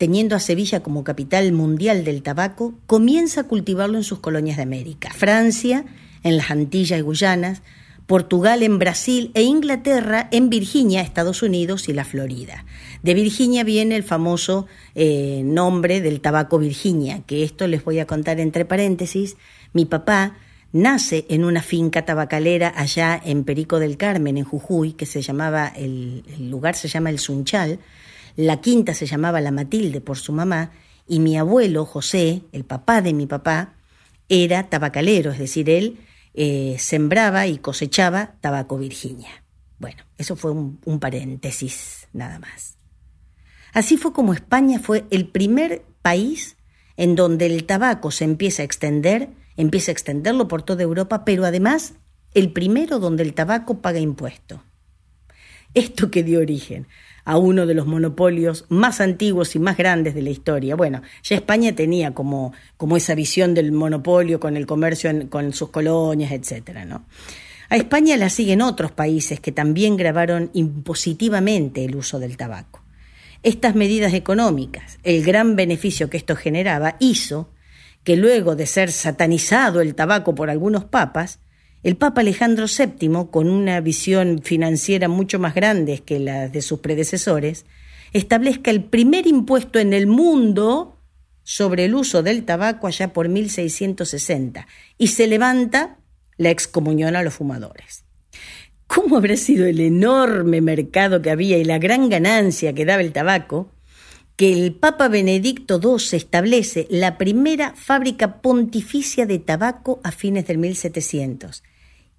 teniendo 0.00 0.34
a 0.34 0.40
Sevilla 0.40 0.82
como 0.82 1.04
capital 1.04 1.52
mundial 1.52 2.04
del 2.04 2.22
tabaco, 2.22 2.72
comienza 2.86 3.42
a 3.42 3.46
cultivarlo 3.46 3.98
en 3.98 4.02
sus 4.02 4.20
colonias 4.20 4.56
de 4.56 4.62
América. 4.62 5.10
Francia, 5.14 5.84
en 6.22 6.38
las 6.38 6.50
Antillas 6.50 6.98
y 6.98 7.02
Guyanas, 7.02 7.60
Portugal 8.06 8.62
en 8.62 8.78
Brasil 8.78 9.30
e 9.34 9.42
Inglaterra 9.42 10.26
en 10.32 10.48
Virginia, 10.48 11.02
Estados 11.02 11.42
Unidos 11.42 11.90
y 11.90 11.92
la 11.92 12.06
Florida. 12.06 12.64
De 13.02 13.12
Virginia 13.12 13.62
viene 13.62 13.94
el 13.94 14.02
famoso 14.02 14.66
eh, 14.94 15.42
nombre 15.44 16.00
del 16.00 16.22
tabaco 16.22 16.58
Virginia, 16.58 17.20
que 17.26 17.44
esto 17.44 17.66
les 17.66 17.84
voy 17.84 17.98
a 17.98 18.06
contar 18.06 18.40
entre 18.40 18.64
paréntesis. 18.64 19.36
Mi 19.74 19.84
papá 19.84 20.38
nace 20.72 21.26
en 21.28 21.44
una 21.44 21.60
finca 21.60 22.06
tabacalera 22.06 22.72
allá 22.74 23.20
en 23.22 23.44
Perico 23.44 23.78
del 23.78 23.98
Carmen, 23.98 24.38
en 24.38 24.44
Jujuy, 24.44 24.94
que 24.94 25.04
se 25.04 25.20
llamaba, 25.20 25.68
el, 25.68 26.24
el 26.38 26.48
lugar 26.48 26.74
se 26.74 26.88
llama 26.88 27.10
El 27.10 27.18
Sunchal, 27.18 27.80
la 28.40 28.60
quinta 28.60 28.94
se 28.94 29.06
llamaba 29.06 29.40
La 29.40 29.50
Matilde 29.50 30.00
por 30.00 30.16
su 30.16 30.32
mamá, 30.32 30.72
y 31.06 31.20
mi 31.20 31.36
abuelo, 31.36 31.84
José, 31.84 32.42
el 32.52 32.64
papá 32.64 33.02
de 33.02 33.12
mi 33.12 33.26
papá, 33.26 33.74
era 34.28 34.68
tabacalero, 34.68 35.32
es 35.32 35.38
decir, 35.38 35.68
él 35.68 35.98
eh, 36.34 36.76
sembraba 36.78 37.46
y 37.46 37.58
cosechaba 37.58 38.36
tabaco 38.40 38.78
Virginia. 38.78 39.44
Bueno, 39.78 40.04
eso 40.16 40.36
fue 40.36 40.52
un, 40.52 40.80
un 40.84 41.00
paréntesis 41.00 42.08
nada 42.12 42.38
más. 42.38 42.76
Así 43.72 43.96
fue 43.96 44.12
como 44.12 44.32
España 44.32 44.78
fue 44.78 45.04
el 45.10 45.28
primer 45.28 45.82
país 46.00 46.56
en 46.96 47.16
donde 47.16 47.46
el 47.46 47.64
tabaco 47.64 48.10
se 48.10 48.24
empieza 48.24 48.62
a 48.62 48.64
extender, 48.64 49.30
empieza 49.56 49.90
a 49.90 49.92
extenderlo 49.92 50.48
por 50.48 50.62
toda 50.62 50.82
Europa, 50.82 51.24
pero 51.24 51.44
además 51.44 51.94
el 52.34 52.52
primero 52.52 52.98
donde 53.00 53.22
el 53.22 53.34
tabaco 53.34 53.80
paga 53.80 53.98
impuesto. 53.98 54.62
Esto 55.74 56.10
que 56.10 56.22
dio 56.22 56.40
origen 56.40 56.86
a 57.30 57.36
uno 57.36 57.64
de 57.64 57.74
los 57.74 57.86
monopolios 57.86 58.64
más 58.70 59.00
antiguos 59.00 59.54
y 59.54 59.60
más 59.60 59.76
grandes 59.76 60.16
de 60.16 60.22
la 60.22 60.30
historia. 60.30 60.74
Bueno, 60.74 61.02
ya 61.22 61.36
España 61.36 61.72
tenía 61.76 62.12
como, 62.12 62.52
como 62.76 62.96
esa 62.96 63.14
visión 63.14 63.54
del 63.54 63.70
monopolio 63.70 64.40
con 64.40 64.56
el 64.56 64.66
comercio 64.66 65.12
con 65.30 65.52
sus 65.52 65.70
colonias, 65.70 66.32
etcétera. 66.32 67.04
A 67.68 67.76
España 67.76 68.16
la 68.16 68.30
siguen 68.30 68.60
otros 68.60 68.90
países 68.90 69.38
que 69.38 69.52
también 69.52 69.96
grabaron 69.96 70.50
impositivamente 70.54 71.84
el 71.84 71.94
uso 71.94 72.18
del 72.18 72.36
tabaco. 72.36 72.82
Estas 73.44 73.76
medidas 73.76 74.12
económicas, 74.12 74.98
el 75.04 75.22
gran 75.22 75.54
beneficio 75.54 76.10
que 76.10 76.16
esto 76.16 76.34
generaba, 76.34 76.96
hizo 76.98 77.48
que 78.02 78.16
luego 78.16 78.56
de 78.56 78.66
ser 78.66 78.90
satanizado 78.90 79.80
el 79.80 79.94
tabaco 79.94 80.34
por 80.34 80.50
algunos 80.50 80.84
papas, 80.84 81.38
el 81.82 81.96
Papa 81.96 82.20
Alejandro 82.20 82.66
VII, 82.66 83.28
con 83.30 83.48
una 83.48 83.80
visión 83.80 84.42
financiera 84.42 85.08
mucho 85.08 85.38
más 85.38 85.54
grande 85.54 86.00
que 86.00 86.18
la 86.18 86.48
de 86.48 86.60
sus 86.60 86.80
predecesores, 86.80 87.64
establezca 88.12 88.70
el 88.70 88.84
primer 88.84 89.26
impuesto 89.26 89.78
en 89.78 89.94
el 89.94 90.06
mundo 90.06 90.98
sobre 91.42 91.86
el 91.86 91.94
uso 91.94 92.22
del 92.22 92.44
tabaco 92.44 92.86
allá 92.86 93.12
por 93.14 93.28
1660 93.28 94.66
y 94.98 95.06
se 95.08 95.26
levanta 95.26 95.96
la 96.36 96.50
excomunión 96.50 97.16
a 97.16 97.22
los 97.22 97.34
fumadores. 97.34 98.04
¿Cómo 98.86 99.16
habrá 99.16 99.36
sido 99.36 99.66
el 99.66 99.80
enorme 99.80 100.60
mercado 100.60 101.22
que 101.22 101.30
había 101.30 101.56
y 101.56 101.64
la 101.64 101.78
gran 101.78 102.10
ganancia 102.10 102.74
que 102.74 102.84
daba 102.84 103.02
el 103.02 103.12
tabaco? 103.12 103.70
Que 104.36 104.52
el 104.52 104.74
Papa 104.74 105.08
Benedicto 105.08 105.80
II 105.82 106.16
establece 106.16 106.86
la 106.90 107.16
primera 107.16 107.74
fábrica 107.76 108.40
pontificia 108.40 109.26
de 109.26 109.38
tabaco 109.38 110.00
a 110.02 110.10
fines 110.12 110.46
del 110.46 110.58
1700 110.58 111.62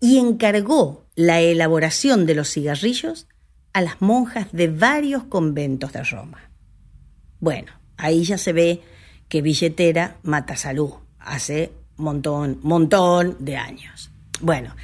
y 0.02 0.18
encargó 0.18 1.06
la 1.16 1.40
elaboración 1.40 2.26
de 2.26 2.36
los 2.36 2.50
cigarrillos 2.50 3.28
a 3.72 3.82
las 3.82 4.02
monjas 4.02 4.48
de 4.52 4.68
varios 4.68 5.24
conventos 5.24 5.94
de 5.94 6.04
Roma. 6.04 6.52
Bueno, 7.40 7.72
ahí 7.98 8.24
ya 8.24 8.38
se 8.38 8.52
ve 8.52 8.82
que 9.30 9.42
billetera 9.42 10.18
mata 10.24 10.58
salud 10.58 10.92
hace 11.20 11.72
montón, 11.96 12.60
montón 12.64 13.38
de 13.40 13.56
años. 13.56 14.12
Bueno, 14.42 14.76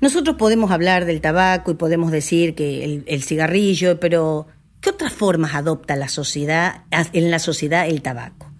nosotros 0.00 0.36
podemos 0.36 0.70
hablar 0.70 1.04
del 1.04 1.20
tabaco 1.20 1.72
y 1.72 1.74
podemos 1.74 2.12
decir 2.12 2.54
que 2.54 3.02
el, 3.06 3.22
cigarrillo, 3.22 3.98
pero 4.00 4.46
¿qué 4.80 4.90
otras 4.90 5.12
formas 5.12 5.54
adopta 5.54 5.96
la 5.96 6.08
sociedad, 6.08 6.84
en 6.90 7.30
la 7.30 7.40
sociedad 7.40 7.88
el 7.88 8.00
tabaco? 8.00 8.50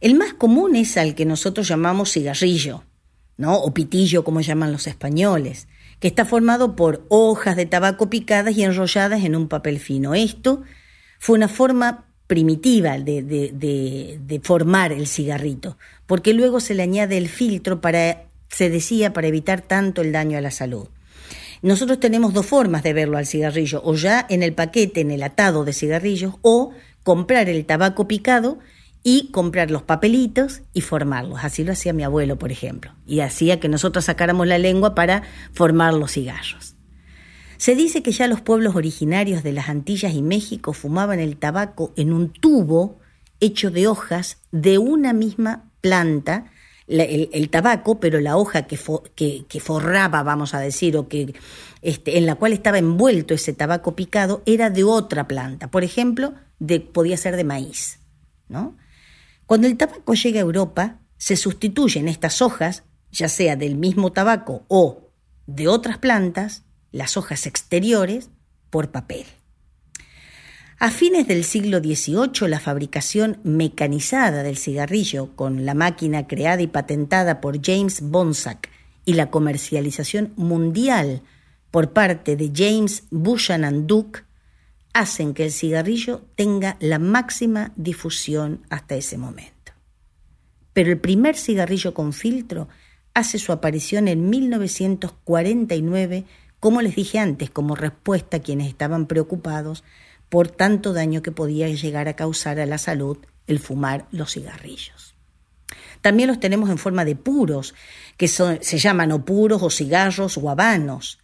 El 0.00 0.14
más 0.14 0.34
común 0.34 0.76
es 0.76 0.96
al 0.96 1.14
que 1.14 1.24
nosotros 1.24 1.66
llamamos 1.66 2.12
cigarrillo, 2.12 2.84
¿no? 3.38 3.56
O 3.56 3.72
pitillo, 3.72 4.24
como 4.24 4.42
llaman 4.42 4.72
los 4.72 4.86
españoles, 4.86 5.68
que 6.00 6.08
está 6.08 6.26
formado 6.26 6.76
por 6.76 7.06
hojas 7.08 7.56
de 7.56 7.64
tabaco 7.64 8.10
picadas 8.10 8.54
y 8.56 8.64
enrolladas 8.64 9.24
en 9.24 9.34
un 9.34 9.48
papel 9.48 9.78
fino. 9.78 10.14
Esto 10.14 10.62
fue 11.18 11.36
una 11.36 11.48
forma 11.48 12.04
primitiva 12.26 12.98
de, 12.98 13.22
de, 13.22 14.40
formar 14.42 14.92
el 14.92 15.06
cigarrito, 15.06 15.78
porque 16.06 16.34
luego 16.34 16.60
se 16.60 16.74
le 16.74 16.82
añade 16.82 17.16
el 17.16 17.28
filtro 17.28 17.80
para 17.80 18.24
se 18.48 18.70
decía 18.70 19.12
para 19.12 19.28
evitar 19.28 19.62
tanto 19.62 20.02
el 20.02 20.12
daño 20.12 20.36
a 20.36 20.42
la 20.42 20.50
salud. 20.50 20.88
Nosotros 21.60 22.00
tenemos 22.00 22.32
dos 22.32 22.46
formas 22.46 22.82
de 22.82 22.92
verlo 22.92 23.18
al 23.18 23.26
cigarrillo, 23.26 23.80
o 23.84 23.94
ya 23.94 24.26
en 24.28 24.42
el 24.42 24.52
paquete, 24.52 25.00
en 25.00 25.10
el 25.10 25.22
atado 25.22 25.64
de 25.64 25.72
cigarrillos, 25.72 26.34
o 26.42 26.72
comprar 27.02 27.48
el 27.48 27.64
tabaco 27.64 28.06
picado 28.06 28.58
y 29.02 29.30
comprar 29.30 29.70
los 29.70 29.82
papelitos 29.82 30.62
y 30.72 30.80
formarlos. 30.80 31.40
Así 31.42 31.64
lo 31.64 31.72
hacía 31.72 31.92
mi 31.92 32.02
abuelo, 32.02 32.38
por 32.38 32.52
ejemplo, 32.52 32.94
y 33.06 33.20
hacía 33.20 33.60
que 33.60 33.68
nosotros 33.68 34.06
sacáramos 34.06 34.46
la 34.46 34.58
lengua 34.58 34.94
para 34.94 35.22
formar 35.52 35.94
los 35.94 36.12
cigarros. 36.12 36.74
Se 37.56 37.74
dice 37.74 38.02
que 38.02 38.12
ya 38.12 38.28
los 38.28 38.40
pueblos 38.40 38.76
originarios 38.76 39.42
de 39.42 39.52
las 39.52 39.68
Antillas 39.68 40.14
y 40.14 40.22
México 40.22 40.72
fumaban 40.72 41.18
el 41.20 41.36
tabaco 41.36 41.92
en 41.96 42.12
un 42.12 42.32
tubo 42.32 42.98
hecho 43.40 43.70
de 43.70 43.88
hojas 43.88 44.38
de 44.52 44.78
una 44.78 45.12
misma 45.12 45.64
planta 45.80 46.52
el, 46.88 47.50
tabaco, 47.50 48.00
pero 48.00 48.18
la 48.20 48.36
hoja 48.36 48.62
que, 48.62 48.78
que, 49.46 49.60
forraba, 49.60 50.22
vamos 50.22 50.54
a 50.54 50.60
decir, 50.60 50.96
o 50.96 51.06
que 51.06 51.34
este, 51.82 52.16
en 52.16 52.24
la 52.24 52.36
cual 52.36 52.52
estaba 52.52 52.78
envuelto 52.78 53.34
ese 53.34 53.52
tabaco 53.52 53.94
picado, 53.94 54.42
era 54.46 54.70
de 54.70 54.84
otra 54.84 55.28
planta. 55.28 55.70
Por 55.70 55.84
ejemplo, 55.84 56.32
de, 56.58 56.80
podía 56.80 57.18
ser 57.18 57.36
de 57.36 57.44
maíz. 57.44 57.98
¿no? 58.48 58.76
Cuando 59.48 59.66
el 59.66 59.78
tabaco 59.78 60.12
llega 60.12 60.40
a 60.40 60.42
Europa, 60.42 60.98
se 61.16 61.34
sustituyen 61.34 62.06
estas 62.06 62.42
hojas, 62.42 62.84
ya 63.10 63.30
sea 63.30 63.56
del 63.56 63.76
mismo 63.76 64.12
tabaco 64.12 64.66
o 64.68 65.08
de 65.46 65.68
otras 65.68 65.96
plantas, 65.96 66.64
las 66.92 67.16
hojas 67.16 67.46
exteriores, 67.46 68.28
por 68.68 68.90
papel. 68.90 69.24
A 70.78 70.90
fines 70.90 71.26
del 71.26 71.44
siglo 71.44 71.78
XVIII, 71.78 72.46
la 72.46 72.60
fabricación 72.60 73.40
mecanizada 73.42 74.42
del 74.42 74.58
cigarrillo, 74.58 75.34
con 75.34 75.64
la 75.64 75.72
máquina 75.72 76.26
creada 76.26 76.60
y 76.60 76.66
patentada 76.66 77.40
por 77.40 77.58
James 77.64 78.02
Bonsack 78.02 78.68
y 79.06 79.14
la 79.14 79.30
comercialización 79.30 80.34
mundial 80.36 81.22
por 81.70 81.94
parte 81.94 82.36
de 82.36 82.52
James 82.54 83.04
Buchanan 83.10 83.86
Duke, 83.86 84.27
hacen 84.92 85.34
que 85.34 85.44
el 85.44 85.52
cigarrillo 85.52 86.22
tenga 86.34 86.76
la 86.80 86.98
máxima 86.98 87.72
difusión 87.76 88.62
hasta 88.70 88.96
ese 88.96 89.18
momento. 89.18 89.72
Pero 90.72 90.90
el 90.90 90.98
primer 90.98 91.36
cigarrillo 91.36 91.94
con 91.94 92.12
filtro 92.12 92.68
hace 93.14 93.38
su 93.38 93.52
aparición 93.52 94.08
en 94.08 94.28
1949, 94.30 96.24
como 96.60 96.82
les 96.82 96.94
dije 96.94 97.18
antes, 97.18 97.50
como 97.50 97.74
respuesta 97.74 98.36
a 98.38 98.40
quienes 98.40 98.68
estaban 98.68 99.06
preocupados 99.06 99.84
por 100.28 100.48
tanto 100.48 100.92
daño 100.92 101.22
que 101.22 101.32
podía 101.32 101.68
llegar 101.68 102.08
a 102.08 102.16
causar 102.16 102.60
a 102.60 102.66
la 102.66 102.78
salud 102.78 103.18
el 103.46 103.58
fumar 103.58 104.06
los 104.10 104.32
cigarrillos. 104.34 105.14
También 106.00 106.28
los 106.28 106.40
tenemos 106.40 106.70
en 106.70 106.78
forma 106.78 107.04
de 107.04 107.16
puros, 107.16 107.74
que 108.16 108.28
se 108.28 108.78
llaman 108.78 109.12
o 109.12 109.24
puros 109.24 109.62
o 109.62 109.70
cigarros 109.70 110.38
o 110.38 110.50
habanos. 110.50 111.18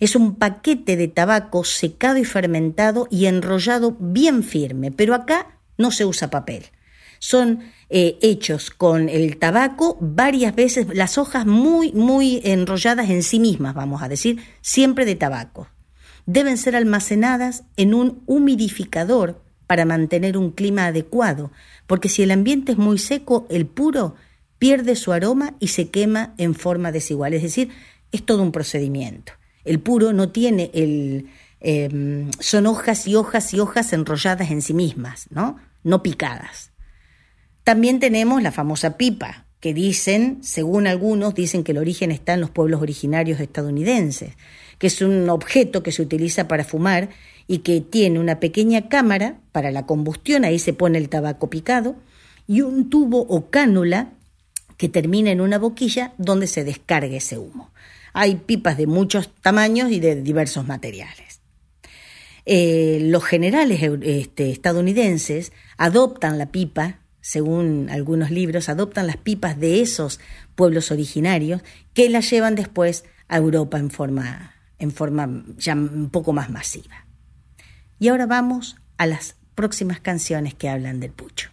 Es 0.00 0.16
un 0.16 0.34
paquete 0.34 0.96
de 0.96 1.08
tabaco 1.08 1.62
secado 1.62 2.18
y 2.18 2.24
fermentado 2.24 3.06
y 3.10 3.26
enrollado 3.26 3.96
bien 3.98 4.42
firme, 4.42 4.90
pero 4.90 5.14
acá 5.14 5.58
no 5.78 5.90
se 5.90 6.04
usa 6.04 6.30
papel. 6.30 6.64
Son 7.18 7.60
eh, 7.90 8.18
hechos 8.22 8.70
con 8.70 9.08
el 9.08 9.36
tabaco 9.36 9.98
varias 10.00 10.54
veces, 10.54 10.86
las 10.94 11.18
hojas 11.18 11.46
muy, 11.46 11.92
muy 11.92 12.40
enrolladas 12.42 13.10
en 13.10 13.22
sí 13.22 13.38
mismas, 13.38 13.74
vamos 13.74 14.02
a 14.02 14.08
decir, 14.08 14.40
siempre 14.62 15.04
de 15.04 15.14
tabaco 15.14 15.68
deben 16.26 16.58
ser 16.58 16.76
almacenadas 16.76 17.64
en 17.76 17.92
un 17.92 18.22
humidificador 18.26 19.42
para 19.66 19.84
mantener 19.84 20.36
un 20.36 20.50
clima 20.50 20.86
adecuado, 20.86 21.50
porque 21.86 22.08
si 22.08 22.22
el 22.22 22.30
ambiente 22.30 22.72
es 22.72 22.78
muy 22.78 22.98
seco, 22.98 23.46
el 23.50 23.66
puro 23.66 24.14
pierde 24.58 24.94
su 24.94 25.12
aroma 25.12 25.54
y 25.58 25.68
se 25.68 25.90
quema 25.90 26.34
en 26.38 26.54
forma 26.54 26.92
desigual. 26.92 27.34
Es 27.34 27.42
decir, 27.42 27.70
es 28.12 28.24
todo 28.24 28.42
un 28.42 28.52
procedimiento. 28.52 29.32
El 29.64 29.80
puro 29.80 30.12
no 30.12 30.30
tiene 30.30 30.70
el... 30.74 31.28
Em, 31.60 32.30
son 32.38 32.66
hojas 32.66 33.06
y 33.06 33.16
hojas 33.16 33.52
y 33.52 33.60
hojas 33.60 33.92
enrolladas 33.92 34.50
en 34.50 34.62
sí 34.62 34.72
mismas, 34.72 35.26
¿no? 35.30 35.56
No 35.84 36.02
picadas. 36.02 36.70
También 37.64 38.00
tenemos 38.00 38.42
la 38.42 38.50
famosa 38.50 38.96
pipa, 38.96 39.46
que 39.60 39.74
dicen, 39.74 40.38
según 40.42 40.86
algunos, 40.86 41.34
dicen 41.34 41.62
que 41.62 41.72
el 41.72 41.78
origen 41.78 42.10
está 42.10 42.32
en 42.32 42.40
los 42.40 42.50
pueblos 42.50 42.80
originarios 42.80 43.40
estadounidenses 43.40 44.32
que 44.80 44.86
es 44.86 45.02
un 45.02 45.28
objeto 45.28 45.82
que 45.82 45.92
se 45.92 46.00
utiliza 46.00 46.48
para 46.48 46.64
fumar 46.64 47.10
y 47.46 47.58
que 47.58 47.82
tiene 47.82 48.18
una 48.18 48.40
pequeña 48.40 48.88
cámara 48.88 49.38
para 49.52 49.70
la 49.70 49.84
combustión, 49.84 50.42
ahí 50.42 50.58
se 50.58 50.72
pone 50.72 50.96
el 50.96 51.10
tabaco 51.10 51.50
picado, 51.50 51.96
y 52.46 52.62
un 52.62 52.88
tubo 52.88 53.20
o 53.20 53.50
cánula 53.50 54.14
que 54.78 54.88
termina 54.88 55.30
en 55.30 55.42
una 55.42 55.58
boquilla 55.58 56.14
donde 56.16 56.46
se 56.46 56.64
descarga 56.64 57.14
ese 57.14 57.36
humo. 57.36 57.69
Hay 58.12 58.36
pipas 58.36 58.76
de 58.76 58.86
muchos 58.86 59.34
tamaños 59.34 59.90
y 59.90 60.00
de 60.00 60.22
diversos 60.22 60.66
materiales. 60.66 61.40
Eh, 62.46 62.98
los 63.02 63.24
generales 63.24 63.80
este, 64.02 64.50
estadounidenses 64.50 65.52
adoptan 65.76 66.38
la 66.38 66.50
pipa, 66.50 67.00
según 67.20 67.88
algunos 67.90 68.30
libros, 68.30 68.68
adoptan 68.68 69.06
las 69.06 69.16
pipas 69.16 69.60
de 69.60 69.82
esos 69.82 70.20
pueblos 70.54 70.90
originarios 70.90 71.62
que 71.92 72.08
las 72.08 72.28
llevan 72.30 72.54
después 72.54 73.04
a 73.28 73.36
Europa 73.36 73.78
en 73.78 73.90
forma 73.90 74.54
en 74.80 74.90
forma 74.90 75.44
ya 75.58 75.74
un 75.74 76.08
poco 76.10 76.32
más 76.32 76.50
masiva. 76.50 77.06
Y 77.98 78.08
ahora 78.08 78.26
vamos 78.26 78.76
a 78.96 79.06
las 79.06 79.36
próximas 79.54 80.00
canciones 80.00 80.54
que 80.54 80.70
hablan 80.70 81.00
del 81.00 81.12
pucho. 81.12 81.50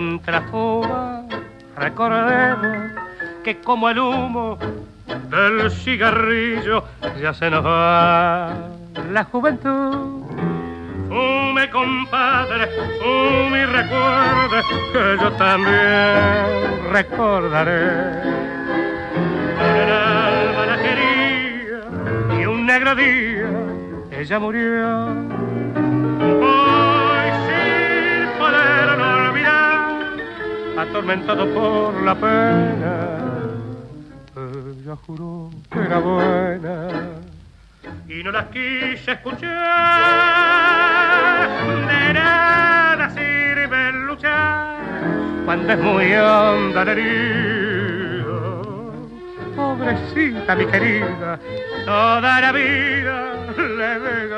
Mientras 0.00 0.50
fuma, 0.50 1.22
recordemos 1.76 2.92
que 3.44 3.60
como 3.60 3.88
el 3.88 3.98
humo 4.00 4.58
del 5.30 5.70
cigarrillo 5.70 6.84
ya 7.20 7.32
se 7.32 7.48
nos 7.48 7.64
va 7.64 8.52
la 9.12 9.24
juventud. 9.24 10.24
Fume, 11.08 11.70
compadre, 11.70 12.68
fume 13.00 13.60
y 13.60 13.64
recuerde 13.66 14.62
que 14.92 15.22
yo 15.22 15.32
también 15.32 16.90
recordaré. 16.90 18.20
Con 19.58 19.76
el 19.76 19.92
alma 19.92 20.66
la 20.66 20.76
quería 20.82 22.40
y 22.40 22.46
un 22.46 22.66
negro 22.66 22.96
día 22.96 23.48
ella 24.10 24.38
murió. 24.40 25.33
Atormentado 30.84 31.46
por 31.54 32.02
la 32.02 32.14
pena, 32.14 33.08
ella 34.36 34.96
juró 35.06 35.50
que 35.70 35.78
era 35.78 35.98
buena 35.98 36.88
y 38.08 38.22
no 38.22 38.30
las 38.30 38.46
quise 38.46 39.12
escuchar. 39.12 39.50
De 41.88 42.12
nada 42.12 43.10
sirve 43.10 43.92
luchar 43.92 44.76
cuando 45.44 45.72
es 45.72 45.78
muy 45.78 46.14
honda 46.14 46.84
la 46.84 46.92
herida. 46.92 48.24
Pobrecita 49.56 50.54
mi 50.54 50.66
querida, 50.66 51.40
toda 51.86 52.40
la 52.40 52.52
vida 52.52 53.46
le 53.56 53.98
de 54.00 54.28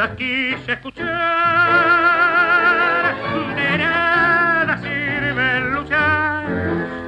y 0.00 0.02
no 0.02 0.06
la 0.06 0.16
quise 0.16 0.72
escuchar. 0.72 1.06
De 3.54 3.78
nada 3.78 4.78
sirve 4.78 5.60
luchar 5.72 6.44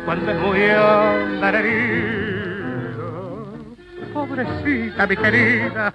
cuando 0.05 0.31
es 0.33 0.39
muy 0.39 0.61
honda 0.61 1.53
la 1.53 1.59
herida. 1.59 3.05
Pobrecita 4.13 5.07
mi 5.07 5.17
querida, 5.17 5.95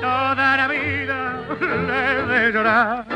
toda 0.00 0.56
la 0.56 0.68
vida 0.68 1.40
le 1.70 2.22
de 2.32 2.52
llorar. 2.52 3.07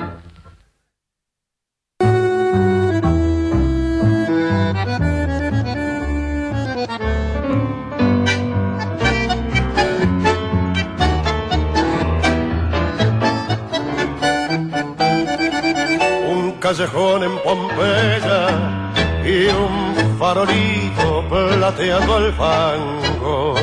Fango. 22.32 23.54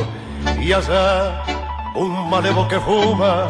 Y 0.60 0.72
allá 0.72 1.42
un 1.94 2.30
malevo 2.30 2.66
que 2.68 2.78
fuma 2.80 3.48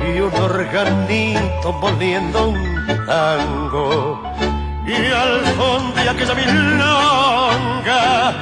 y 0.00 0.20
un 0.20 0.34
organito 0.34 1.80
poniendo 1.80 2.48
un 2.48 2.58
tango. 3.06 4.22
Y 4.86 4.94
al 5.24 5.40
fondo 5.56 5.94
de 6.02 6.08
aquella 6.10 6.34
milonga 6.34 8.32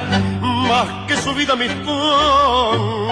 más 0.41 0.87
que 1.07 1.15
su 1.17 1.33
vida 1.33 1.55
mi 1.55 1.67
tonga 1.85 3.11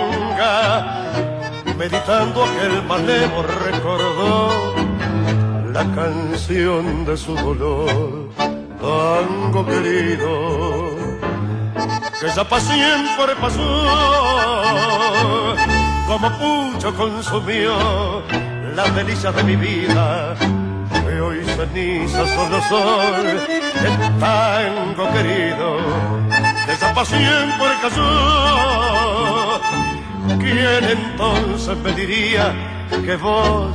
meditando 1.79 2.43
aquel 2.43 2.83
malevo 2.83 3.41
recordó 3.41 4.49
la 5.71 5.85
canción 5.95 7.05
de 7.05 7.15
su 7.15 7.33
dolor, 7.35 8.29
tango 8.81 9.65
querido, 9.65 10.68
que 12.19 12.27
ya 12.35 12.43
pa' 12.43 12.59
siempre 12.59 13.35
pasó, 13.39 13.85
como 16.07 16.29
pucho 16.37 16.93
consumió 16.95 18.23
las 18.75 18.93
delicias 18.95 19.35
de 19.35 19.43
mi 19.43 19.55
vida, 19.55 20.35
que 20.89 21.21
hoy 21.21 21.43
ceniza 21.45 22.27
solo 22.27 22.61
soy, 22.67 23.27
el 23.87 24.19
tango 24.19 25.11
querido, 25.13 25.77
que 26.65 26.75
ya 26.79 26.93
pa' 26.93 27.05
siempre 27.05 27.69
cayó. 27.81 29.59
¿Quién 30.39 30.83
entonces 30.97 31.77
me 31.77 31.91
diría 31.93 32.53
que 33.05 33.15
vos 33.17 33.71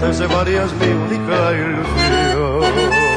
te 0.00 0.12
llevarías 0.12 0.72
mi 0.74 0.86
única 0.86 1.52
ilusión. 1.52 3.07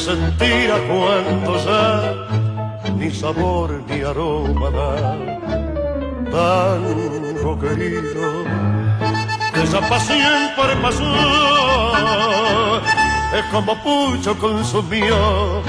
Que 0.00 0.06
sentía 0.06 0.76
cuando 0.88 1.56
ya 1.64 2.92
ni 2.96 3.10
sabor 3.10 3.82
ni 3.88 4.00
aroma 4.02 4.70
da. 4.70 5.16
Tango 6.30 7.58
querido, 7.58 8.44
que 9.52 9.60
por 10.56 10.80
pasó, 10.80 11.12
es 13.34 13.44
como 13.50 13.74
pucho 13.82 14.38
consumió 14.38 15.62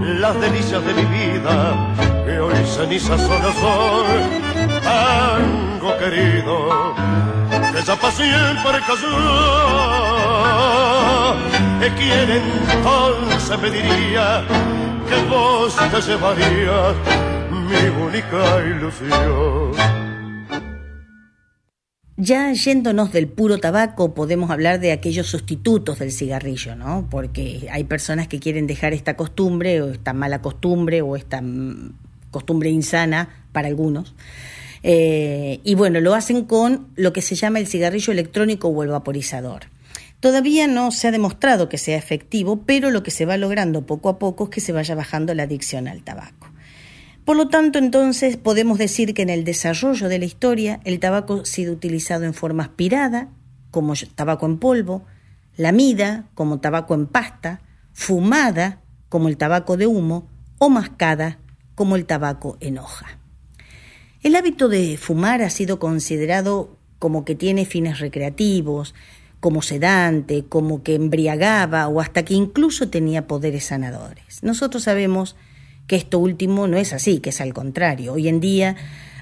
las 0.00 0.38
delicias 0.40 0.84
de 0.84 0.94
mi 0.94 1.04
vida, 1.04 1.94
que 2.26 2.38
hoy 2.38 2.54
ceniza 2.66 3.16
solo 3.16 3.52
soy. 3.60 4.82
Tango 4.82 5.96
querido, 5.98 6.94
Ya 22.16 22.52
yéndonos 22.52 23.10
del 23.10 23.26
puro 23.26 23.58
tabaco, 23.58 24.14
podemos 24.14 24.52
hablar 24.52 24.78
de 24.78 24.92
aquellos 24.92 25.26
sustitutos 25.26 25.98
del 25.98 26.12
cigarrillo, 26.12 26.76
¿no? 26.76 27.08
Porque 27.10 27.68
hay 27.72 27.82
personas 27.82 28.28
que 28.28 28.38
quieren 28.38 28.68
dejar 28.68 28.92
esta 28.92 29.16
costumbre, 29.16 29.82
o 29.82 29.90
esta 29.90 30.12
mala 30.12 30.40
costumbre, 30.40 31.02
o 31.02 31.16
esta 31.16 31.42
costumbre 32.30 32.70
insana 32.70 33.28
para 33.50 33.66
algunos. 33.66 34.14
Eh, 34.86 35.60
y 35.64 35.74
bueno, 35.76 35.98
lo 36.00 36.14
hacen 36.14 36.44
con 36.44 36.88
lo 36.94 37.14
que 37.14 37.22
se 37.22 37.34
llama 37.34 37.58
el 37.58 37.66
cigarrillo 37.66 38.12
electrónico 38.12 38.68
o 38.68 38.82
el 38.82 38.90
vaporizador. 38.90 39.62
Todavía 40.20 40.66
no 40.66 40.90
se 40.90 41.08
ha 41.08 41.10
demostrado 41.10 41.70
que 41.70 41.78
sea 41.78 41.96
efectivo, 41.96 42.64
pero 42.66 42.90
lo 42.90 43.02
que 43.02 43.10
se 43.10 43.24
va 43.24 43.38
logrando 43.38 43.86
poco 43.86 44.10
a 44.10 44.18
poco 44.18 44.44
es 44.44 44.50
que 44.50 44.60
se 44.60 44.72
vaya 44.72 44.94
bajando 44.94 45.34
la 45.34 45.44
adicción 45.44 45.88
al 45.88 46.04
tabaco. 46.04 46.50
Por 47.24 47.36
lo 47.36 47.48
tanto, 47.48 47.78
entonces 47.78 48.36
podemos 48.36 48.76
decir 48.76 49.14
que 49.14 49.22
en 49.22 49.30
el 49.30 49.44
desarrollo 49.44 50.10
de 50.10 50.18
la 50.18 50.26
historia 50.26 50.80
el 50.84 51.00
tabaco 51.00 51.40
ha 51.40 51.44
sido 51.46 51.72
utilizado 51.72 52.24
en 52.24 52.34
forma 52.34 52.64
aspirada, 52.64 53.30
como 53.70 53.94
tabaco 54.14 54.44
en 54.44 54.58
polvo, 54.58 55.06
lamida, 55.56 56.26
como 56.34 56.60
tabaco 56.60 56.94
en 56.94 57.06
pasta, 57.06 57.62
fumada, 57.94 58.82
como 59.08 59.28
el 59.28 59.38
tabaco 59.38 59.78
de 59.78 59.86
humo, 59.86 60.28
o 60.58 60.68
mascada 60.68 61.38
como 61.74 61.96
el 61.96 62.04
tabaco 62.04 62.58
en 62.60 62.78
hoja. 62.78 63.23
El 64.24 64.36
hábito 64.36 64.70
de 64.70 64.96
fumar 64.96 65.42
ha 65.42 65.50
sido 65.50 65.78
considerado 65.78 66.78
como 66.98 67.26
que 67.26 67.34
tiene 67.34 67.66
fines 67.66 68.00
recreativos, 68.00 68.94
como 69.38 69.60
sedante, 69.60 70.46
como 70.48 70.82
que 70.82 70.94
embriagaba 70.94 71.88
o 71.88 72.00
hasta 72.00 72.24
que 72.24 72.32
incluso 72.32 72.88
tenía 72.88 73.26
poderes 73.26 73.66
sanadores. 73.66 74.42
Nosotros 74.42 74.84
sabemos 74.84 75.36
que 75.86 75.96
esto 75.96 76.18
último 76.18 76.66
no 76.68 76.78
es 76.78 76.94
así, 76.94 77.18
que 77.18 77.28
es 77.28 77.42
al 77.42 77.52
contrario. 77.52 78.14
Hoy 78.14 78.28
en 78.28 78.40
día 78.40 78.76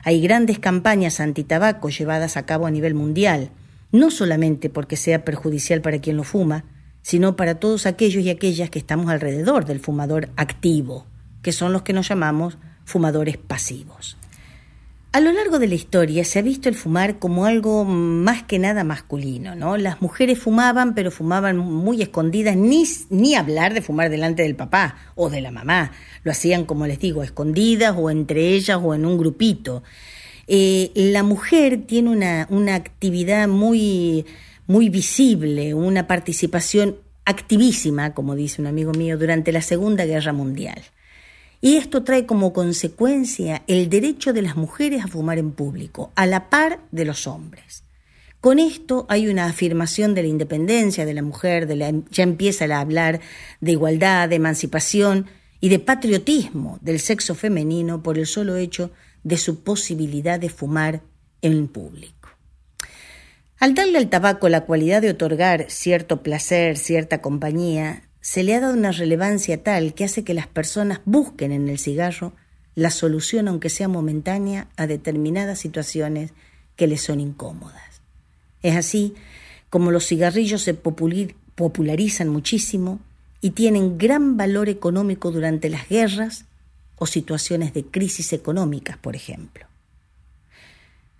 hay 0.04 0.22
grandes 0.22 0.60
campañas 0.60 1.18
antitabaco 1.18 1.88
llevadas 1.88 2.36
a 2.36 2.46
cabo 2.46 2.66
a 2.66 2.70
nivel 2.70 2.94
mundial, 2.94 3.50
no 3.90 4.12
solamente 4.12 4.70
porque 4.70 4.94
sea 4.94 5.24
perjudicial 5.24 5.80
para 5.80 5.98
quien 5.98 6.16
lo 6.16 6.22
fuma, 6.22 6.64
sino 7.02 7.34
para 7.34 7.56
todos 7.56 7.86
aquellos 7.86 8.22
y 8.22 8.30
aquellas 8.30 8.70
que 8.70 8.78
estamos 8.78 9.10
alrededor 9.10 9.64
del 9.64 9.80
fumador 9.80 10.28
activo, 10.36 11.06
que 11.42 11.50
son 11.50 11.72
los 11.72 11.82
que 11.82 11.92
nos 11.92 12.08
llamamos 12.08 12.56
fumadores 12.84 13.36
pasivos. 13.36 14.16
A 15.14 15.20
lo 15.20 15.30
largo 15.30 15.58
de 15.58 15.68
la 15.68 15.74
historia 15.74 16.24
se 16.24 16.38
ha 16.38 16.42
visto 16.42 16.70
el 16.70 16.74
fumar 16.74 17.18
como 17.18 17.44
algo 17.44 17.84
más 17.84 18.44
que 18.44 18.58
nada 18.58 18.82
masculino, 18.82 19.54
¿no? 19.54 19.76
Las 19.76 20.00
mujeres 20.00 20.38
fumaban, 20.38 20.94
pero 20.94 21.10
fumaban 21.10 21.58
muy 21.58 22.00
escondidas, 22.00 22.56
ni, 22.56 22.84
ni 23.10 23.34
hablar 23.34 23.74
de 23.74 23.82
fumar 23.82 24.08
delante 24.08 24.42
del 24.42 24.56
papá 24.56 24.96
o 25.14 25.28
de 25.28 25.42
la 25.42 25.50
mamá. 25.50 25.92
Lo 26.24 26.32
hacían, 26.32 26.64
como 26.64 26.86
les 26.86 26.98
digo, 26.98 27.22
escondidas 27.22 27.94
o 27.94 28.08
entre 28.08 28.54
ellas 28.54 28.80
o 28.82 28.94
en 28.94 29.04
un 29.04 29.18
grupito. 29.18 29.82
Eh, 30.46 30.92
la 30.94 31.22
mujer 31.22 31.82
tiene 31.86 32.08
una, 32.08 32.46
una 32.48 32.74
actividad 32.74 33.48
muy, 33.48 34.24
muy 34.66 34.88
visible, 34.88 35.74
una 35.74 36.06
participación 36.06 36.96
activísima, 37.26 38.14
como 38.14 38.34
dice 38.34 38.62
un 38.62 38.66
amigo 38.66 38.92
mío, 38.92 39.18
durante 39.18 39.52
la 39.52 39.60
Segunda 39.60 40.06
Guerra 40.06 40.32
Mundial. 40.32 40.82
Y 41.64 41.76
esto 41.76 42.02
trae 42.02 42.26
como 42.26 42.52
consecuencia 42.52 43.62
el 43.68 43.88
derecho 43.88 44.32
de 44.32 44.42
las 44.42 44.56
mujeres 44.56 45.04
a 45.04 45.08
fumar 45.08 45.38
en 45.38 45.52
público, 45.52 46.10
a 46.16 46.26
la 46.26 46.50
par 46.50 46.80
de 46.90 47.04
los 47.04 47.28
hombres. 47.28 47.84
Con 48.40 48.58
esto 48.58 49.06
hay 49.08 49.28
una 49.28 49.46
afirmación 49.46 50.12
de 50.16 50.22
la 50.22 50.28
independencia 50.28 51.06
de 51.06 51.14
la 51.14 51.22
mujer, 51.22 51.68
de 51.68 52.02
ya 52.10 52.24
empieza 52.24 52.64
a 52.64 52.80
hablar 52.80 53.20
de 53.60 53.70
igualdad, 53.70 54.28
de 54.28 54.34
emancipación 54.34 55.26
y 55.60 55.68
de 55.68 55.78
patriotismo 55.78 56.80
del 56.82 56.98
sexo 56.98 57.36
femenino 57.36 58.02
por 58.02 58.18
el 58.18 58.26
solo 58.26 58.56
hecho 58.56 58.90
de 59.22 59.38
su 59.38 59.62
posibilidad 59.62 60.40
de 60.40 60.48
fumar 60.48 61.02
en 61.42 61.68
público. 61.68 62.30
Al 63.60 63.76
darle 63.76 63.98
al 63.98 64.10
tabaco 64.10 64.48
la 64.48 64.62
cualidad 64.62 65.00
de 65.00 65.10
otorgar 65.10 65.66
cierto 65.68 66.24
placer, 66.24 66.76
cierta 66.76 67.22
compañía, 67.22 68.02
se 68.22 68.44
le 68.44 68.54
ha 68.54 68.60
dado 68.60 68.74
una 68.74 68.92
relevancia 68.92 69.62
tal 69.62 69.94
que 69.94 70.04
hace 70.04 70.22
que 70.22 70.32
las 70.32 70.46
personas 70.46 71.00
busquen 71.04 71.50
en 71.52 71.68
el 71.68 71.78
cigarro 71.78 72.32
la 72.74 72.90
solución, 72.90 73.48
aunque 73.48 73.68
sea 73.68 73.88
momentánea, 73.88 74.68
a 74.76 74.86
determinadas 74.86 75.58
situaciones 75.58 76.30
que 76.76 76.86
les 76.86 77.02
son 77.02 77.20
incómodas. 77.20 78.00
Es 78.62 78.76
así 78.76 79.14
como 79.68 79.90
los 79.90 80.06
cigarrillos 80.06 80.62
se 80.62 80.72
popularizan 80.72 82.28
muchísimo 82.28 83.00
y 83.40 83.50
tienen 83.50 83.98
gran 83.98 84.36
valor 84.36 84.68
económico 84.68 85.32
durante 85.32 85.68
las 85.68 85.88
guerras 85.88 86.46
o 86.96 87.06
situaciones 87.06 87.74
de 87.74 87.84
crisis 87.84 88.32
económicas, 88.32 88.96
por 88.96 89.16
ejemplo. 89.16 89.66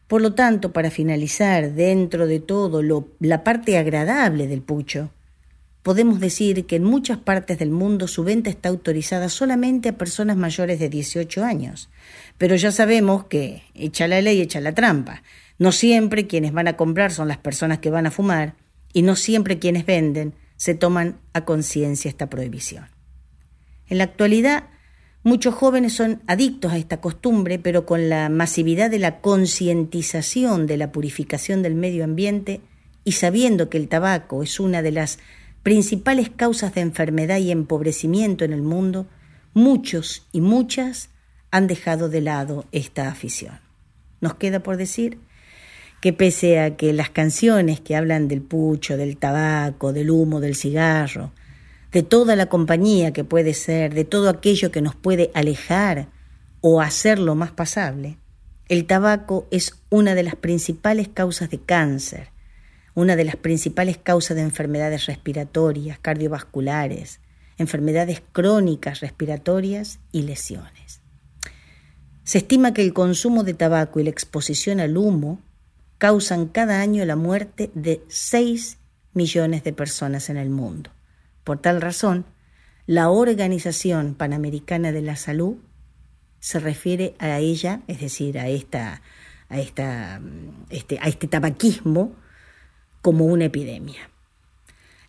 Por 0.07 0.23
lo 0.23 0.35
tanto, 0.35 0.73
para 0.73 0.91
finalizar, 0.91 1.73
dentro 1.73 2.29
de 2.29 2.39
todo 2.39 2.81
la 3.19 3.43
parte 3.43 3.77
agradable 3.77 4.47
del 4.47 4.63
pucho, 4.63 5.11
podemos 5.83 6.21
decir 6.21 6.65
que 6.67 6.77
en 6.77 6.85
muchas 6.85 7.19
partes 7.19 7.59
del 7.59 7.71
mundo 7.71 8.07
su 8.07 8.25
venta 8.25 8.51
está 8.51 8.69
autorizada 8.69 9.29
solamente 9.29 9.89
a 9.91 9.99
personas 9.99 10.37
mayores 10.37 10.79
de 10.79 10.89
18 10.89 11.45
años. 11.45 11.91
Pero 12.39 12.57
ya 12.57 12.71
sabemos 12.71 13.25
que 13.25 13.63
echa 13.75 14.07
la 14.09 14.21
ley, 14.21 14.41
echa 14.41 14.61
la 14.61 14.75
trampa. 14.75 15.23
No 15.59 15.73
siempre 15.73 16.27
quienes 16.27 16.53
van 16.53 16.69
a 16.69 16.77
comprar 16.77 17.13
son 17.13 17.29
las 17.29 17.39
personas 17.39 17.79
que 17.79 17.91
van 17.91 18.07
a 18.07 18.11
fumar 18.11 18.55
y 18.93 19.03
no 19.03 19.17
siempre 19.17 19.59
quienes 19.59 19.85
venden 19.87 20.35
se 20.57 20.75
toman 20.75 21.19
a 21.33 21.45
conciencia 21.45 22.09
esta 22.09 22.31
prohibición. 22.31 22.87
En 23.89 23.99
la 23.99 24.05
actualidad, 24.05 24.69
muchos 25.25 25.55
jóvenes 25.55 25.93
son 25.95 26.23
adictos 26.27 26.73
a 26.73 26.79
esta 26.79 27.01
costumbre, 27.01 27.59
pero 27.59 27.85
con 27.85 28.09
la 28.09 28.29
masividad 28.29 28.91
de 28.91 29.01
la 29.01 29.21
concientización 29.21 30.67
de 30.67 30.77
la 30.77 30.93
purificación 30.93 31.63
del 31.63 31.75
medio 31.75 32.05
ambiente 32.05 32.61
y 33.05 33.13
sabiendo 33.13 33.69
que 33.69 33.79
el 33.79 33.89
tabaco 33.89 34.43
es 34.43 34.61
una 34.61 34.83
de 34.83 34.93
las 34.93 35.19
principales 35.63 36.29
causas 36.31 36.75
de 36.75 36.81
enfermedad 36.81 37.39
y 37.39 37.51
empobrecimiento 37.51 38.45
en 38.45 38.53
el 38.53 38.63
mundo, 38.63 39.07
muchos 39.55 40.27
y 40.33 40.41
muchas 40.41 41.11
han 41.51 41.67
dejado 41.67 42.09
de 42.09 42.21
lado 42.21 42.65
esta 42.73 43.09
afición. 43.09 43.61
Nos 44.21 44.35
queda 44.35 44.63
por 44.63 44.77
decir 44.77 45.19
que 46.01 46.13
pese 46.13 46.59
a 46.59 46.77
que 46.77 46.93
las 46.93 47.11
canciones 47.11 47.81
que 47.81 47.95
hablan 47.95 48.27
del 48.27 48.43
pucho, 48.43 48.97
del 48.97 49.17
tabaco, 49.17 49.93
del 49.93 50.11
humo, 50.11 50.41
del 50.41 50.57
cigarro, 50.57 51.33
de 51.93 52.03
toda 52.03 52.35
la 52.35 52.47
compañía 52.47 53.13
que 53.13 53.23
puede 53.23 53.55
ser, 53.55 53.95
de 53.95 54.05
todo 54.05 54.29
aquello 54.29 54.73
que 54.73 54.81
nos 54.81 54.97
puede 54.97 55.31
alejar 55.35 56.09
o 56.61 56.81
hacerlo 56.81 57.37
más 57.37 57.53
pasable, 57.53 58.17
el 58.69 58.87
tabaco 58.87 59.47
es 59.51 59.77
una 59.91 60.15
de 60.15 60.23
las 60.25 60.35
principales 60.35 61.07
causas 61.07 61.51
de 61.51 61.61
cáncer, 61.61 62.32
una 62.95 63.17
de 63.17 63.25
las 63.25 63.37
principales 63.37 63.99
causas 63.99 64.37
de 64.37 64.43
enfermedades 64.43 65.07
respiratorias, 65.07 65.99
cardiovasculares, 65.99 67.21
enfermedades 67.59 68.23
crónicas 68.33 69.01
respiratorias 69.01 69.99
y 70.13 70.23
lesiones. 70.23 71.01
Se 72.25 72.39
estima 72.39 72.73
que 72.73 72.83
el 72.83 72.93
consumo 72.93 73.45
de 73.45 73.55
tabaco 73.55 73.99
y 73.99 74.05
la 74.05 74.11
exposición 74.11 74.81
al 74.81 74.97
humo 74.97 75.41
causan 75.99 76.47
cada 76.47 76.81
año 76.81 77.05
la 77.05 77.17
muerte 77.17 77.71
de 77.75 78.03
6 78.09 78.79
millones 79.15 79.65
de 79.65 79.73
personas 79.73 80.31
en 80.31 80.37
el 80.37 80.51
mundo. 80.51 80.91
Por 81.45 81.59
tal 81.59 81.81
razón, 81.81 82.25
la 82.87 83.11
Organización 83.11 84.15
Panamericana 84.15 84.93
de 84.93 85.03
la 85.03 85.17
Salud 85.17 85.57
se 86.41 86.59
refiere 86.59 87.15
a 87.19 87.39
ella, 87.39 87.83
es 87.87 88.01
decir, 88.01 88.39
a, 88.39 88.49
esta, 88.49 89.03
a, 89.49 89.61
esta, 89.61 90.21
este, 90.71 90.99
a 91.01 91.09
este 91.09 91.29
tabaquismo, 91.29 92.17
como 93.03 93.27
una 93.27 93.47
epidemia. 93.47 94.09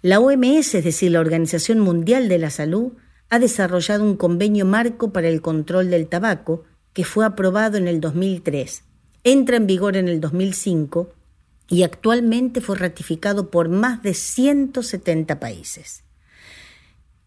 La 0.01 0.19
OMS, 0.19 0.75
es 0.75 0.83
decir, 0.83 1.11
la 1.11 1.21
Organización 1.21 1.79
Mundial 1.79 2.27
de 2.27 2.39
la 2.39 2.49
Salud, 2.49 2.91
ha 3.29 3.39
desarrollado 3.39 4.03
un 4.03 4.17
convenio 4.17 4.65
marco 4.65 5.13
para 5.13 5.29
el 5.29 5.41
control 5.41 5.89
del 5.89 6.07
tabaco 6.07 6.65
que 6.91 7.05
fue 7.05 7.25
aprobado 7.25 7.77
en 7.77 7.87
el 7.87 8.01
2003, 8.01 8.83
entra 9.23 9.55
en 9.55 9.65
vigor 9.65 9.95
en 9.95 10.07
el 10.07 10.19
2005 10.19 11.13
y 11.69 11.83
actualmente 11.83 12.61
fue 12.61 12.77
ratificado 12.77 13.49
por 13.49 13.69
más 13.69 14.03
de 14.03 14.13
170 14.13 15.39
países. 15.39 16.03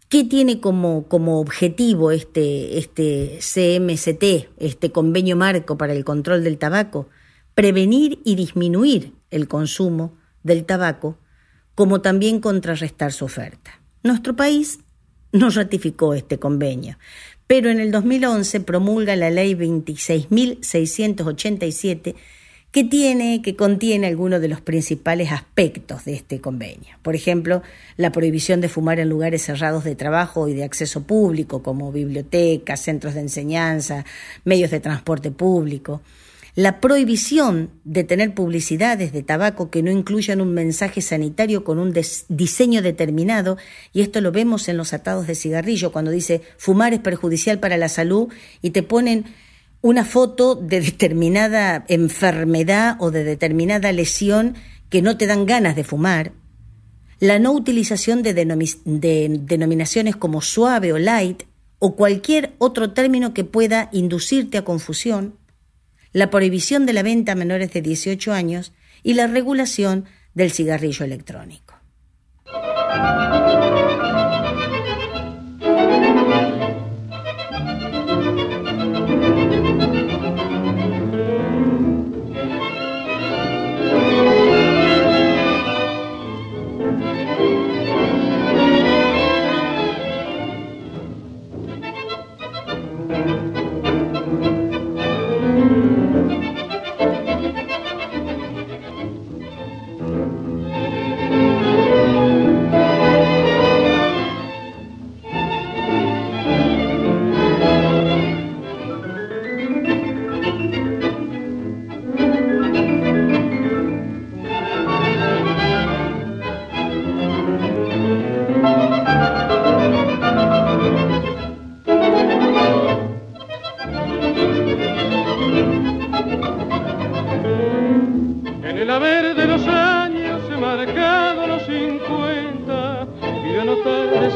¿Qué 0.09 0.23
tiene 0.23 0.61
como, 0.61 1.09
como 1.09 1.41
objetivo 1.41 2.13
este, 2.13 2.79
este 2.79 3.41
CMCT, 3.41 4.51
este 4.59 4.93
convenio 4.93 5.37
marco 5.37 5.77
para 5.77 5.95
el 5.95 6.05
control 6.05 6.45
del 6.45 6.59
tabaco? 6.59 7.09
Prevenir 7.55 8.21
y 8.25 8.37
disminuir 8.37 9.15
el 9.31 9.49
consumo, 9.49 10.17
del 10.47 10.65
tabaco, 10.65 11.19
como 11.75 12.01
también 12.01 12.41
contrarrestar 12.41 13.13
su 13.13 13.27
oferta. 13.27 13.83
Nuestro 14.03 14.35
país 14.35 14.79
no 15.33 15.51
ratificó 15.51 16.15
este 16.15 16.39
convenio, 16.39 16.97
pero 17.47 17.69
en 17.71 17.81
el 17.81 17.91
2011 17.91 18.61
promulga 18.61 19.15
la 19.17 19.29
ley 19.31 19.55
26.687 19.55 22.15
que 22.77 22.85
tiene, 22.85 23.41
que 23.41 23.57
contiene 23.57 24.07
algunos 24.07 24.41
de 24.41 24.49
los 24.49 24.61
principales 24.61 25.33
aspectos 25.33 26.05
de 26.05 26.15
este 26.15 26.43
convenio. 26.43 26.97
Por 27.01 27.15
ejemplo, 27.15 27.63
la 27.97 28.13
prohibición 28.13 28.61
de 28.61 28.69
fumar 28.69 29.01
en 29.01 29.09
lugares 29.09 29.43
cerrados 29.43 29.85
de 29.85 29.95
trabajo 29.95 30.47
y 30.47 30.53
de 30.53 30.65
acceso 30.65 31.05
público, 31.05 31.63
como 31.63 31.91
bibliotecas, 31.91 32.81
centros 32.81 33.15
de 33.15 33.21
enseñanza, 33.21 34.05
medios 34.45 34.71
de 34.71 34.81
transporte 34.81 35.31
público, 35.31 36.03
la 36.57 36.81
prohibición 36.81 37.71
de 37.85 38.03
tener 38.03 38.35
publicidades 38.35 39.13
de 39.13 39.23
tabaco 39.23 39.71
que 39.71 39.83
no 39.83 39.91
incluyan 39.91 40.41
un 40.41 40.55
mensaje 40.55 41.03
sanitario 41.03 41.65
con 41.65 41.79
un 41.79 41.95
diseño 42.29 42.81
determinado, 42.81 43.59
y 43.93 44.01
esto 44.01 44.23
lo 44.23 44.33
vemos 44.33 44.67
en 44.69 44.79
los 44.79 44.95
atados 44.95 45.27
de 45.27 45.35
cigarrillo, 45.35 45.93
cuando 45.93 46.11
dice 46.11 46.41
fumar 46.57 46.95
es 46.95 47.01
perjudicial 47.01 47.61
para 47.61 47.77
la 47.77 47.91
salud 47.91 48.29
y 48.63 48.71
te 48.71 48.83
ponen 48.83 49.27
una 49.83 50.07
foto 50.07 50.55
de 50.55 50.81
determinada 50.81 51.85
enfermedad 51.89 52.97
o 53.01 53.11
de 53.11 53.23
determinada 53.23 53.93
lesión 53.93 54.55
que 54.89 55.03
no 55.03 55.19
te 55.19 55.27
dan 55.27 55.45
ganas 55.45 55.77
de 55.77 55.85
fumar, 55.85 56.33
la 57.21 57.39
no 57.39 57.53
utilización 57.53 58.23
de, 58.23 58.33
de 58.33 59.41
denominaciones 59.43 60.17
como 60.17 60.41
suave 60.41 60.95
o 60.95 60.99
light 60.99 61.43
o 61.79 61.97
cualquier 61.97 62.55
otro 62.57 62.93
término 62.93 63.35
que 63.35 63.45
pueda 63.45 63.91
inducirte 63.93 64.57
a 64.57 64.65
confusión, 64.65 65.35
la 66.17 66.31
prohibición 66.31 66.87
de 66.87 66.95
la 66.95 67.03
venta 67.03 67.33
a 67.33 67.35
menores 67.35 67.75
de 67.75 67.83
18 67.83 68.33
años 68.33 68.73
y 69.03 69.13
la 69.13 69.27
regulación 69.27 70.07
del 70.33 70.51
cigarrillo 70.51 71.05
electrónico. 71.05 71.75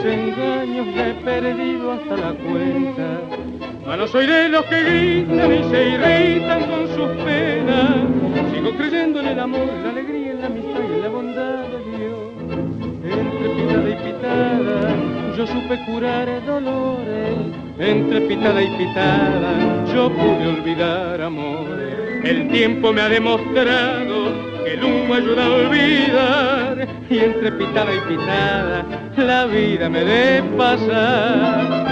Desengaños 0.03 0.86
le 0.86 1.11
he 1.11 1.14
perdido 1.14 1.92
hasta 1.92 2.16
la 2.16 2.32
cuenta. 2.32 3.20
Ma 3.86 3.96
no 3.96 4.07
soy 4.07 4.26
de 4.26 4.48
los 4.48 4.64
que 4.66 4.82
gritan 4.82 5.53
y 5.53 5.70
se 5.70 5.88
irritan 5.90 6.61
con 6.70 6.88
sus 6.88 7.24
penas. 7.24 7.96
Sigo 8.53 8.70
creyendo 8.76 9.20
en 9.20 9.28
el 9.28 9.40
amor, 9.40 9.68
en 9.68 9.82
la 9.82 9.90
alegría, 9.90 10.32
en 10.32 10.40
la 10.40 10.46
amistad 10.46 10.80
y 10.96 11.03
la 11.03 11.09
bondad 11.09 11.64
de 11.66 11.78
Dios. 11.98 12.18
Entre 13.05 13.48
pitada 13.51 13.90
y 13.90 14.12
pitada, 14.12 15.36
yo 15.36 15.46
supe 15.46 15.84
curar 15.86 16.46
dolores. 16.46 17.36
Entre 17.78 18.20
pitada 18.22 18.62
y 18.62 18.76
pitada, 18.76 19.84
yo 19.92 20.11
pude 20.11 20.46
olvidar 20.46 21.20
amores. 21.20 22.24
El 22.24 22.48
tiempo 22.48 22.92
me 22.92 23.01
ha 23.01 23.09
demostrado 23.09 24.32
que 24.62 24.74
el 24.74 24.84
humo 24.84 25.14
ayuda 25.14 25.46
a 25.46 25.51
olvidar 25.51 26.88
y 27.09 27.18
entre 27.18 27.53
pitada 27.53 27.90
y 27.94 28.14
pitada 28.14 29.09
la 29.16 29.46
vida 29.46 29.88
me 29.88 30.04
dé 30.04 30.42
pasar. 30.56 31.90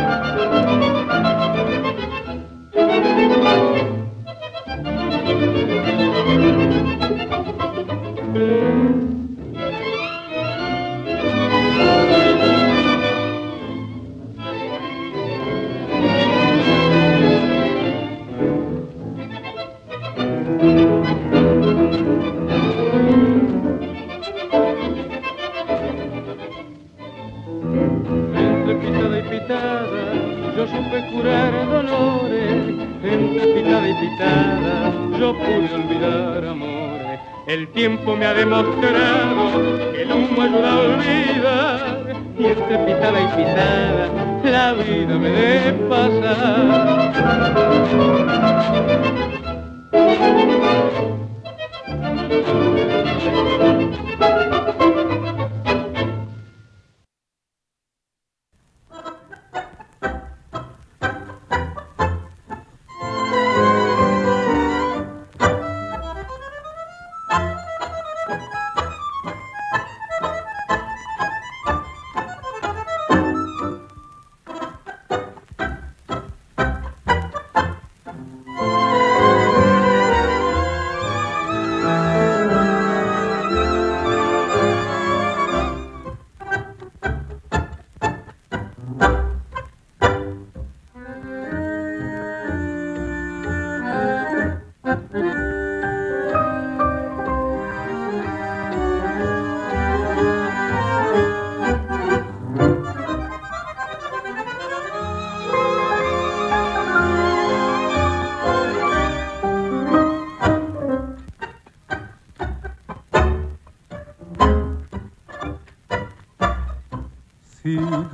Ha 38.59 38.63
demostrado 38.63 39.93
que 39.93 40.03
el 40.03 40.13
humo 40.13 40.43
ayuda 40.43 40.73
a 40.73 40.79
olvidar. 40.81 42.17
Y 42.39 42.47
entre 42.47 42.79
pitada 42.79 43.21
y 43.21 43.27
pitada 43.37 43.88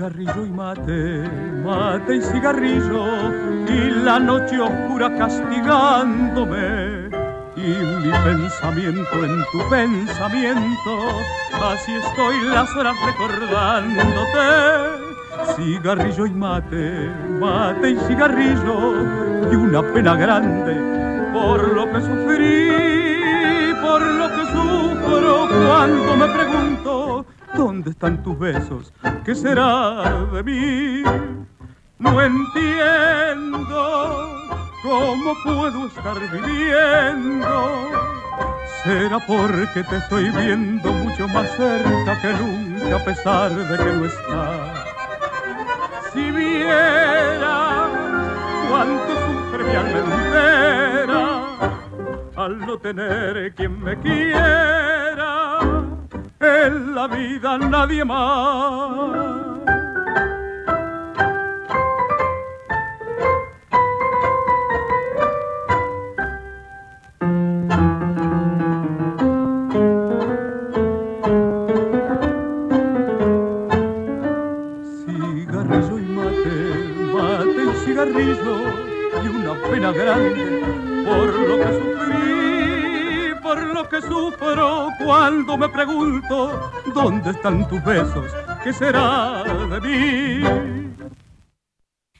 cigarrillo 0.05 0.45
y 0.45 0.51
mate, 0.51 1.25
mate 1.65 2.17
y 2.17 2.21
cigarrillo, 2.21 3.07
y 3.67 3.91
la 4.05 4.19
noche 4.19 4.61
oscura 4.61 5.09
castigándome. 5.17 7.09
Y 7.57 7.69
mi 8.05 8.13
pensamiento 8.23 9.25
en 9.25 9.45
tu 9.51 9.71
pensamiento, 9.71 11.09
así 11.73 11.93
estoy 11.93 12.49
las 12.53 12.69
horas 12.77 12.95
recordándote. 13.07 14.47
Cigarrillo 15.57 16.27
y 16.27 16.31
mate, 16.33 17.11
mate 17.41 17.91
y 17.93 17.97
cigarrillo, 18.07 19.51
y 19.51 19.55
una 19.55 19.83
pena 19.95 20.17
grande 20.17 20.75
por 21.33 21.75
lo 21.75 21.91
que 21.91 22.01
sufrí, 22.03 23.75
por 23.81 24.03
lo 24.03 24.29
que 24.29 24.45
sufro 24.53 25.49
cuando 25.49 26.17
me 26.17 26.27
pregunto 26.27 26.54
¿Dónde 28.01 28.17
están 28.17 28.23
tus 28.23 28.39
besos? 28.39 28.93
¿Qué 29.25 29.35
será 29.35 30.27
de 30.33 30.43
mí? 30.43 31.03
No 31.99 32.21
entiendo 32.21 33.77
cómo 34.83 35.35
puedo 35.45 35.87
estar 35.87 36.19
viviendo. 36.33 37.91
Será 38.83 39.19
porque 39.27 39.83
te 39.85 39.97
estoy 39.97 40.31
viendo 40.31 40.93
mucho 40.93 41.29
más 41.29 41.49
cerca 41.57 42.21
que 42.21 42.33
nunca 42.33 42.97
a 42.97 43.05
pesar 43.05 43.51
de 43.53 43.77
que 43.77 43.93
no 43.93 44.05
estás. 44.07 44.89
Si 46.13 46.31
viera 46.31 47.89
cuánto 48.69 49.15
sufre 49.27 49.65
mi 49.65 49.75
alma 49.77 49.99
entera 49.99 51.45
al 52.37 52.59
no 52.59 52.79
tener 52.79 53.55
quien 53.55 53.83
me 53.83 53.99
quiera 54.01 54.94
en 56.45 56.95
la 56.95 57.07
vida 57.07 57.59
nadie 57.59 58.05
más. 58.05 59.44
Dónde 86.95 87.31
están 87.31 87.69
tus 87.69 87.83
besos, 87.85 88.31
qué 88.63 88.73
será 88.73 89.43
de 89.45 89.81
mí. 89.81 90.95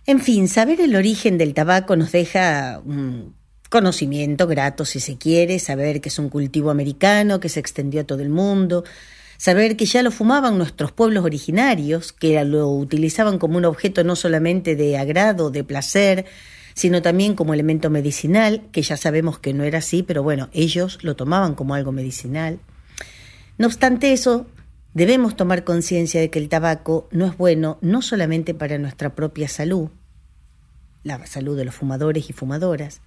En 0.07 0.21
fin, 0.21 0.49
saber 0.49 0.81
el 0.81 0.97
origen 0.97 1.39
del 1.39 1.55
tabaco 1.55 1.97
nos 1.97 2.13
deja 2.13 2.81
un 2.85 3.35
conocimiento 3.71 4.47
grato, 4.47 4.85
si 4.85 5.01
se 5.01 5.17
quiere, 5.17 5.59
saber 5.59 6.01
que 6.01 6.11
es 6.11 6.19
un 6.19 6.29
cultivo 6.29 6.71
americano 6.71 7.41
que 7.41 7.49
se 7.49 7.61
extendió 7.61 8.03
a 8.03 8.05
todo 8.05 8.21
el 8.21 8.29
mundo, 8.29 8.85
saber 9.39 9.77
que 9.77 9.87
ya 9.87 10.03
lo 10.03 10.11
fumaban 10.11 10.59
nuestros 10.59 10.93
pueblos 10.93 11.25
originarios, 11.25 12.13
que 12.13 12.45
lo 12.45 12.69
utilizaban 12.69 13.39
como 13.39 13.57
un 13.57 13.65
objeto 13.65 14.05
no 14.05 14.15
solamente 14.15 14.77
de 14.77 14.99
agrado, 14.99 15.51
de 15.51 15.65
placer, 15.65 16.27
sino 16.75 17.03
también 17.03 17.35
como 17.35 17.55
elemento 17.55 17.89
medicinal, 17.89 18.63
que 18.73 18.83
ya 18.83 18.97
sabemos 18.97 19.39
que 19.39 19.55
no 19.55 19.65
era 19.65 19.79
así, 19.79 20.03
pero 20.03 20.23
bueno, 20.23 20.51
ellos 20.53 20.99
lo 21.03 21.17
tomaban 21.17 21.55
como 21.55 21.75
algo 21.75 21.93
medicinal. 21.93 22.59
No 23.57 23.67
obstante 23.67 24.13
eso, 24.13 24.47
debemos 24.95 25.37
tomar 25.37 25.65
conciencia 25.65 26.21
de 26.21 26.31
que 26.31 26.39
el 26.39 26.49
tabaco 26.49 27.09
no 27.13 27.27
es 27.27 27.37
bueno 27.37 27.79
no 27.83 28.03
solamente 28.03 28.53
para 28.55 28.79
nuestra 28.79 29.15
propia 29.15 29.49
salud, 29.49 29.91
la 31.05 31.25
salud 31.27 31.57
de 31.57 31.65
los 31.65 31.75
fumadores 31.75 32.29
y 32.31 32.33
fumadoras, 32.33 33.01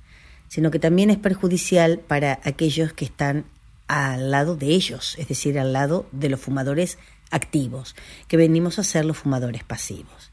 sino 0.48 0.72
que 0.72 0.80
también 0.80 1.10
es 1.10 1.18
perjudicial 1.18 2.00
para 2.00 2.40
aquellos 2.44 2.94
que 2.94 3.06
están 3.06 3.46
al 3.88 4.32
lado 4.32 4.56
de 4.56 4.68
ellos, 4.68 5.16
es 5.18 5.28
decir, 5.28 5.60
al 5.60 5.74
lado 5.74 6.08
de 6.12 6.30
los 6.30 6.40
fumadores 6.40 6.98
activos, 7.30 7.96
que 8.28 8.38
venimos 8.38 8.80
a 8.80 8.84
ser 8.84 9.06
los 9.06 9.18
fumadores 9.18 9.64
pasivos. 9.64 10.32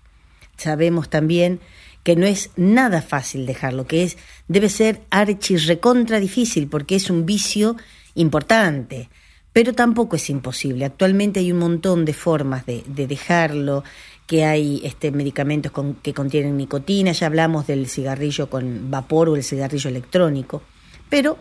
Sabemos 0.57 1.11
también 1.11 1.61
que 2.05 2.15
no 2.15 2.27
es 2.27 2.51
nada 2.57 3.03
fácil 3.03 3.47
dejarlo, 3.47 3.87
que 3.87 4.05
es 4.05 4.17
debe 4.47 4.69
ser 4.69 5.03
archi 5.11 5.57
recontra 5.57 6.21
difícil 6.21 6.69
porque 6.69 6.97
es 6.97 7.11
un 7.11 7.27
vicio 7.27 7.77
importante 8.15 9.09
pero 9.55 9.73
tampoco 9.73 10.17
es 10.17 10.29
imposible. 10.31 10.85
Actualmente 10.85 11.39
hay 11.39 11.53
un 11.53 11.61
montón 11.61 12.05
de 12.05 12.13
formas 12.13 12.67
de, 12.67 12.83
dejarlo 12.87 13.85
que 14.27 14.45
hay 14.45 14.81
este, 14.85 15.13
medicamentos 15.13 15.71
que 16.03 16.13
contienen 16.13 16.57
nicotina, 16.57 17.13
ya 17.13 17.29
hablamos 17.29 17.67
del 17.67 17.89
cigarrillo 17.89 18.51
con 18.51 18.91
vapor 18.91 19.29
o 19.29 19.37
el 19.37 19.45
cigarrillo 19.45 19.89
electrónico, 19.89 20.61
pero 21.09 21.39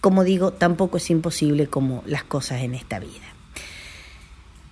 como 0.00 0.24
digo, 0.24 0.52
tampoco 0.52 0.96
es 0.96 1.10
imposible 1.10 1.68
como 1.68 2.02
las 2.06 2.24
cosas 2.24 2.62
en 2.62 2.74
esta 2.74 2.98
vida. 2.98 3.26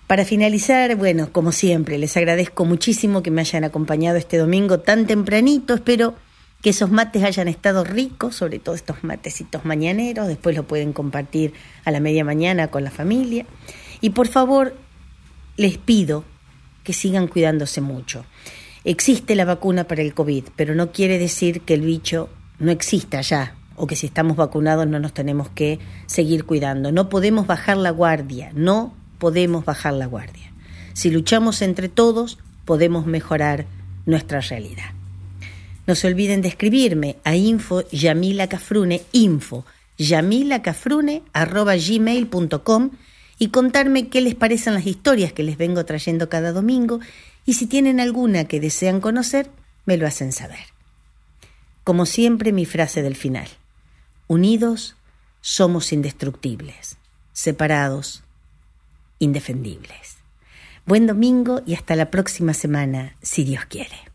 Para 0.08 0.24
finalizar, 0.24 0.96
bueno, 0.96 1.30
como 1.30 1.52
siempre, 1.52 1.98
les 1.98 2.16
agradezco 2.16 2.64
muchísimo 2.64 3.22
que 3.22 3.30
me 3.30 3.42
hayan 3.42 3.62
acompañado 3.62 4.16
este 4.16 4.38
domingo 4.38 4.80
tan 4.80 5.06
tempranito, 5.06 5.74
espero 5.74 6.14
que 6.62 6.70
esos 6.70 6.90
mates 6.90 7.22
hayan 7.22 7.48
estado 7.48 7.84
ricos, 7.84 8.36
sobre 8.36 8.58
todo 8.58 8.74
estos 8.74 9.04
matecitos 9.04 9.64
mañaneros, 9.64 10.26
después 10.26 10.56
lo 10.56 10.66
pueden 10.66 10.92
compartir 10.92 11.52
a 11.84 11.90
la 11.90 12.00
media 12.00 12.24
mañana 12.24 12.68
con 12.68 12.84
la 12.84 12.90
familia. 12.90 13.46
Y 14.00 14.10
por 14.10 14.28
favor, 14.28 14.76
les 15.56 15.78
pido 15.78 16.24
que 16.82 16.92
sigan 16.92 17.28
cuidándose 17.28 17.80
mucho. 17.80 18.24
Existe 18.84 19.34
la 19.34 19.44
vacuna 19.44 19.84
para 19.84 20.02
el 20.02 20.14
COVID, 20.14 20.44
pero 20.54 20.74
no 20.74 20.92
quiere 20.92 21.18
decir 21.18 21.62
que 21.62 21.74
el 21.74 21.80
bicho 21.82 22.28
no 22.58 22.70
exista 22.70 23.20
ya 23.20 23.56
o 23.76 23.86
que 23.86 23.96
si 23.96 24.06
estamos 24.06 24.36
vacunados 24.36 24.86
no 24.86 24.98
nos 24.98 25.12
tenemos 25.12 25.48
que 25.50 25.78
seguir 26.06 26.44
cuidando. 26.44 26.92
No 26.92 27.08
podemos 27.08 27.46
bajar 27.46 27.76
la 27.76 27.90
guardia, 27.90 28.50
no 28.54 28.94
podemos 29.18 29.64
bajar 29.64 29.94
la 29.94 30.06
guardia. 30.06 30.52
Si 30.94 31.10
luchamos 31.10 31.62
entre 31.62 31.88
todos, 31.88 32.38
podemos 32.64 33.06
mejorar 33.06 33.66
nuestra 34.06 34.40
realidad. 34.40 34.95
No 35.86 35.94
se 35.94 36.06
olviden 36.08 36.42
de 36.42 36.48
escribirme 36.48 37.16
a 37.24 37.36
info 37.36 37.82
Yamila 37.90 38.48
Cafrune, 38.48 39.02
info 39.12 39.64
yamilacafrune 39.98 41.22
arroba 41.32 41.76
gmail.com 41.76 42.90
y 43.38 43.48
contarme 43.48 44.08
qué 44.08 44.20
les 44.20 44.34
parecen 44.34 44.74
las 44.74 44.86
historias 44.86 45.32
que 45.32 45.42
les 45.42 45.58
vengo 45.58 45.84
trayendo 45.84 46.28
cada 46.28 46.52
domingo 46.52 47.00
y 47.44 47.54
si 47.54 47.66
tienen 47.66 48.00
alguna 48.00 48.46
que 48.46 48.60
desean 48.60 49.00
conocer, 49.00 49.50
me 49.84 49.96
lo 49.96 50.06
hacen 50.06 50.32
saber. 50.32 50.64
Como 51.84 52.06
siempre, 52.06 52.52
mi 52.52 52.64
frase 52.64 53.02
del 53.02 53.14
final. 53.14 53.46
Unidos 54.26 54.96
somos 55.40 55.92
indestructibles, 55.92 56.96
separados, 57.32 58.24
indefendibles. 59.18 60.16
Buen 60.86 61.06
domingo 61.06 61.62
y 61.66 61.74
hasta 61.74 61.94
la 61.94 62.10
próxima 62.10 62.54
semana, 62.54 63.16
si 63.22 63.44
Dios 63.44 63.64
quiere. 63.66 64.05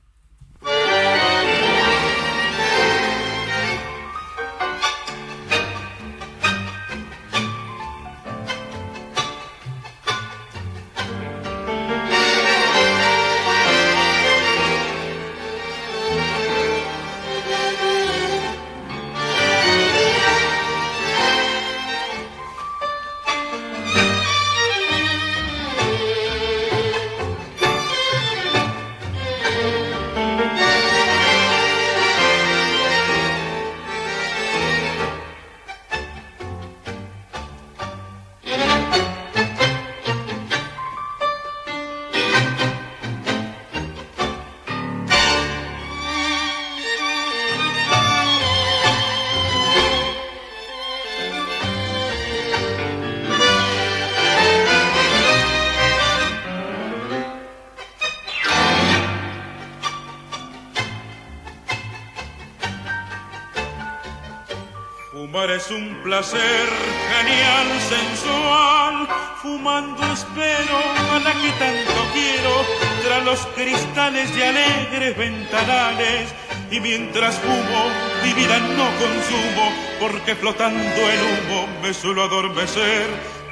Placer 66.04 66.70
genial, 67.10 67.68
sensual, 67.90 69.08
fumando 69.42 70.02
espero 70.14 70.78
a 71.14 71.20
la 71.20 71.34
que 71.34 71.52
tanto 71.52 72.02
quiero, 72.14 72.66
tras 73.04 73.24
los 73.24 73.40
cristales 73.56 74.34
de 74.36 74.48
alegres 74.48 75.18
ventanales, 75.18 76.34
y 76.70 76.80
mientras 76.80 77.36
fumo, 77.36 77.90
mi 78.24 78.34
vida 78.34 78.60
no 78.60 78.86
consumo, 78.98 79.72
porque 80.00 80.36
flotando 80.36 80.80
el 80.80 81.22
humo 81.22 81.68
me 81.82 81.94
suelo 81.94 82.24
adormecer, 82.24 83.08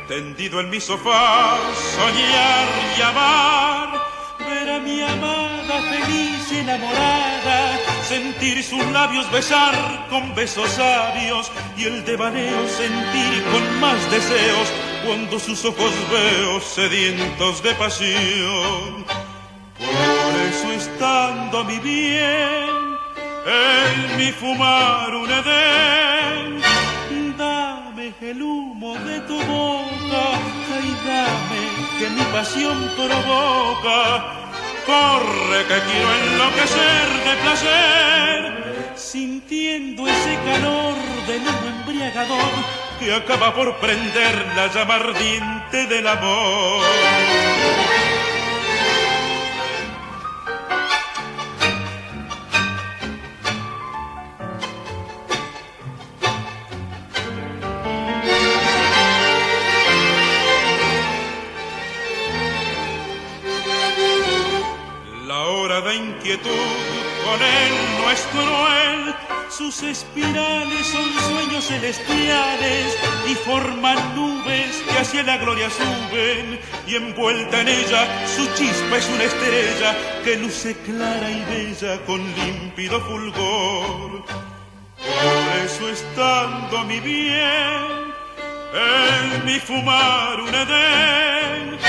tendido 0.07 0.59
en 0.59 0.70
mi 0.70 0.80
sofá, 0.80 1.57
soñar 1.95 2.67
y 2.97 3.01
amar, 3.01 3.89
ver 4.47 4.70
a 4.70 4.80
mi 4.80 5.01
amada 5.01 5.82
feliz 5.89 6.51
enamorada, 6.51 7.80
sentir 8.10 8.64
sus 8.64 8.84
labios 8.88 9.32
besar 9.32 9.76
con 10.10 10.34
besos 10.34 10.68
sabios 10.72 11.51
y 11.78 11.84
el 11.84 12.03
devaneo 12.05 12.68
sentir 12.68 13.43
con 13.51 13.80
más 13.80 13.99
deseos 14.10 14.68
cuando 15.05 15.38
sus 15.38 15.64
ojos 15.64 15.93
veo 16.12 16.60
sedientos 16.60 17.62
de 17.62 17.72
pasión. 17.76 19.05
Por 19.78 20.32
eso 20.49 20.72
estando 20.72 21.64
mi 21.66 21.78
bien, 21.78 22.97
en 23.45 24.18
mi 24.18 24.32
fumar 24.32 25.14
un 25.14 25.30
edén, 25.30 26.62
dame 27.38 28.12
el 28.22 28.41
humo 28.41 28.95
de 29.05 29.20
tu 29.22 29.38
boca, 29.38 30.26
y 30.89 30.91
dame 31.07 31.64
que 31.99 32.10
mi 32.10 32.24
pasión 32.34 32.91
provoca 32.97 34.49
Que 34.89 35.79
quiero 35.81 36.15
enloquecer 36.15 37.07
de 37.23 37.35
placer, 37.43 38.93
sintiendo 38.95 40.07
ese 40.07 40.35
calor 40.43 40.95
del 41.27 41.41
humo 41.41 41.67
embriagador 41.77 42.51
que 42.99 43.13
acaba 43.13 43.53
por 43.53 43.75
prender 43.75 44.47
la 44.55 44.65
llama 44.73 44.95
ardiente 44.95 45.85
del 45.85 46.07
amor. 46.07 46.81
Con 65.82 67.41
él 67.41 67.73
no 67.97 68.11
es 68.11 68.21
cruel. 68.32 69.15
Sus 69.49 69.82
espirales 69.84 70.86
son 70.86 71.11
sueños 71.27 71.65
celestiales 71.65 72.95
y 73.27 73.36
forman 73.36 74.15
nubes 74.15 74.84
que 74.88 74.99
hacia 74.99 75.23
la 75.23 75.38
gloria 75.38 75.69
suben. 75.69 76.59
Y 76.88 76.95
envuelta 76.95 77.61
en 77.61 77.69
ella 77.69 78.27
su 78.27 78.45
chispa 78.55 78.97
es 78.97 79.09
una 79.09 79.23
estrella 79.23 79.95
que 80.23 80.38
luce 80.38 80.75
clara 80.86 81.32
y 81.32 81.45
bella 81.45 81.99
con 82.05 82.21
límpido 82.36 82.99
fulgor. 83.01 84.25
Por 84.25 85.65
eso 85.65 85.89
estando 85.89 86.84
mi 86.86 86.99
bien, 86.99 88.13
en 88.73 89.45
mi 89.45 89.59
fumar 89.59 90.41
un 90.41 90.53
edén, 90.53 91.80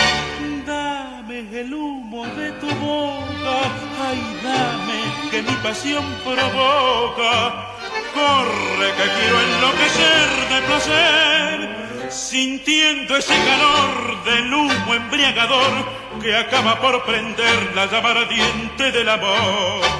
pasión 5.63 6.05
provoca. 6.25 7.67
Corre 8.15 8.89
que 8.97 9.07
quiero 9.17 9.41
enloquecer 9.41 10.29
de 10.49 10.63
placer, 10.63 12.11
sintiendo 12.11 13.17
ese 13.17 13.35
calor 13.45 14.25
del 14.25 14.53
humo 14.53 14.95
embriagador 14.95 15.73
que 16.21 16.37
acaba 16.37 16.81
por 16.81 17.05
prender 17.05 17.75
la 17.75 17.87
llama 17.87 18.11
ardiente 18.11 18.91
del 18.93 19.09
amor. 19.09 20.00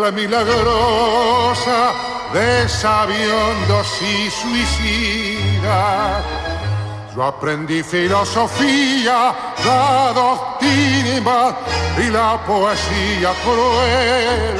Mezcla 0.00 0.10
milagrosa 0.10 1.92
de 2.32 2.68
sabiondos 2.68 4.00
y 4.02 4.30
suicidas, 4.30 6.24
yo 7.14 7.24
aprendí 7.24 7.82
filosofía, 7.82 9.34
la 9.64 10.12
doctrina 10.14 11.56
y 11.98 12.10
la 12.10 12.40
poesía 12.46 13.32
cruel 13.44 14.58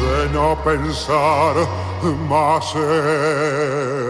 de 0.00 0.28
no 0.32 0.56
pensar 0.64 1.54
más 2.28 2.74
en 2.74 4.07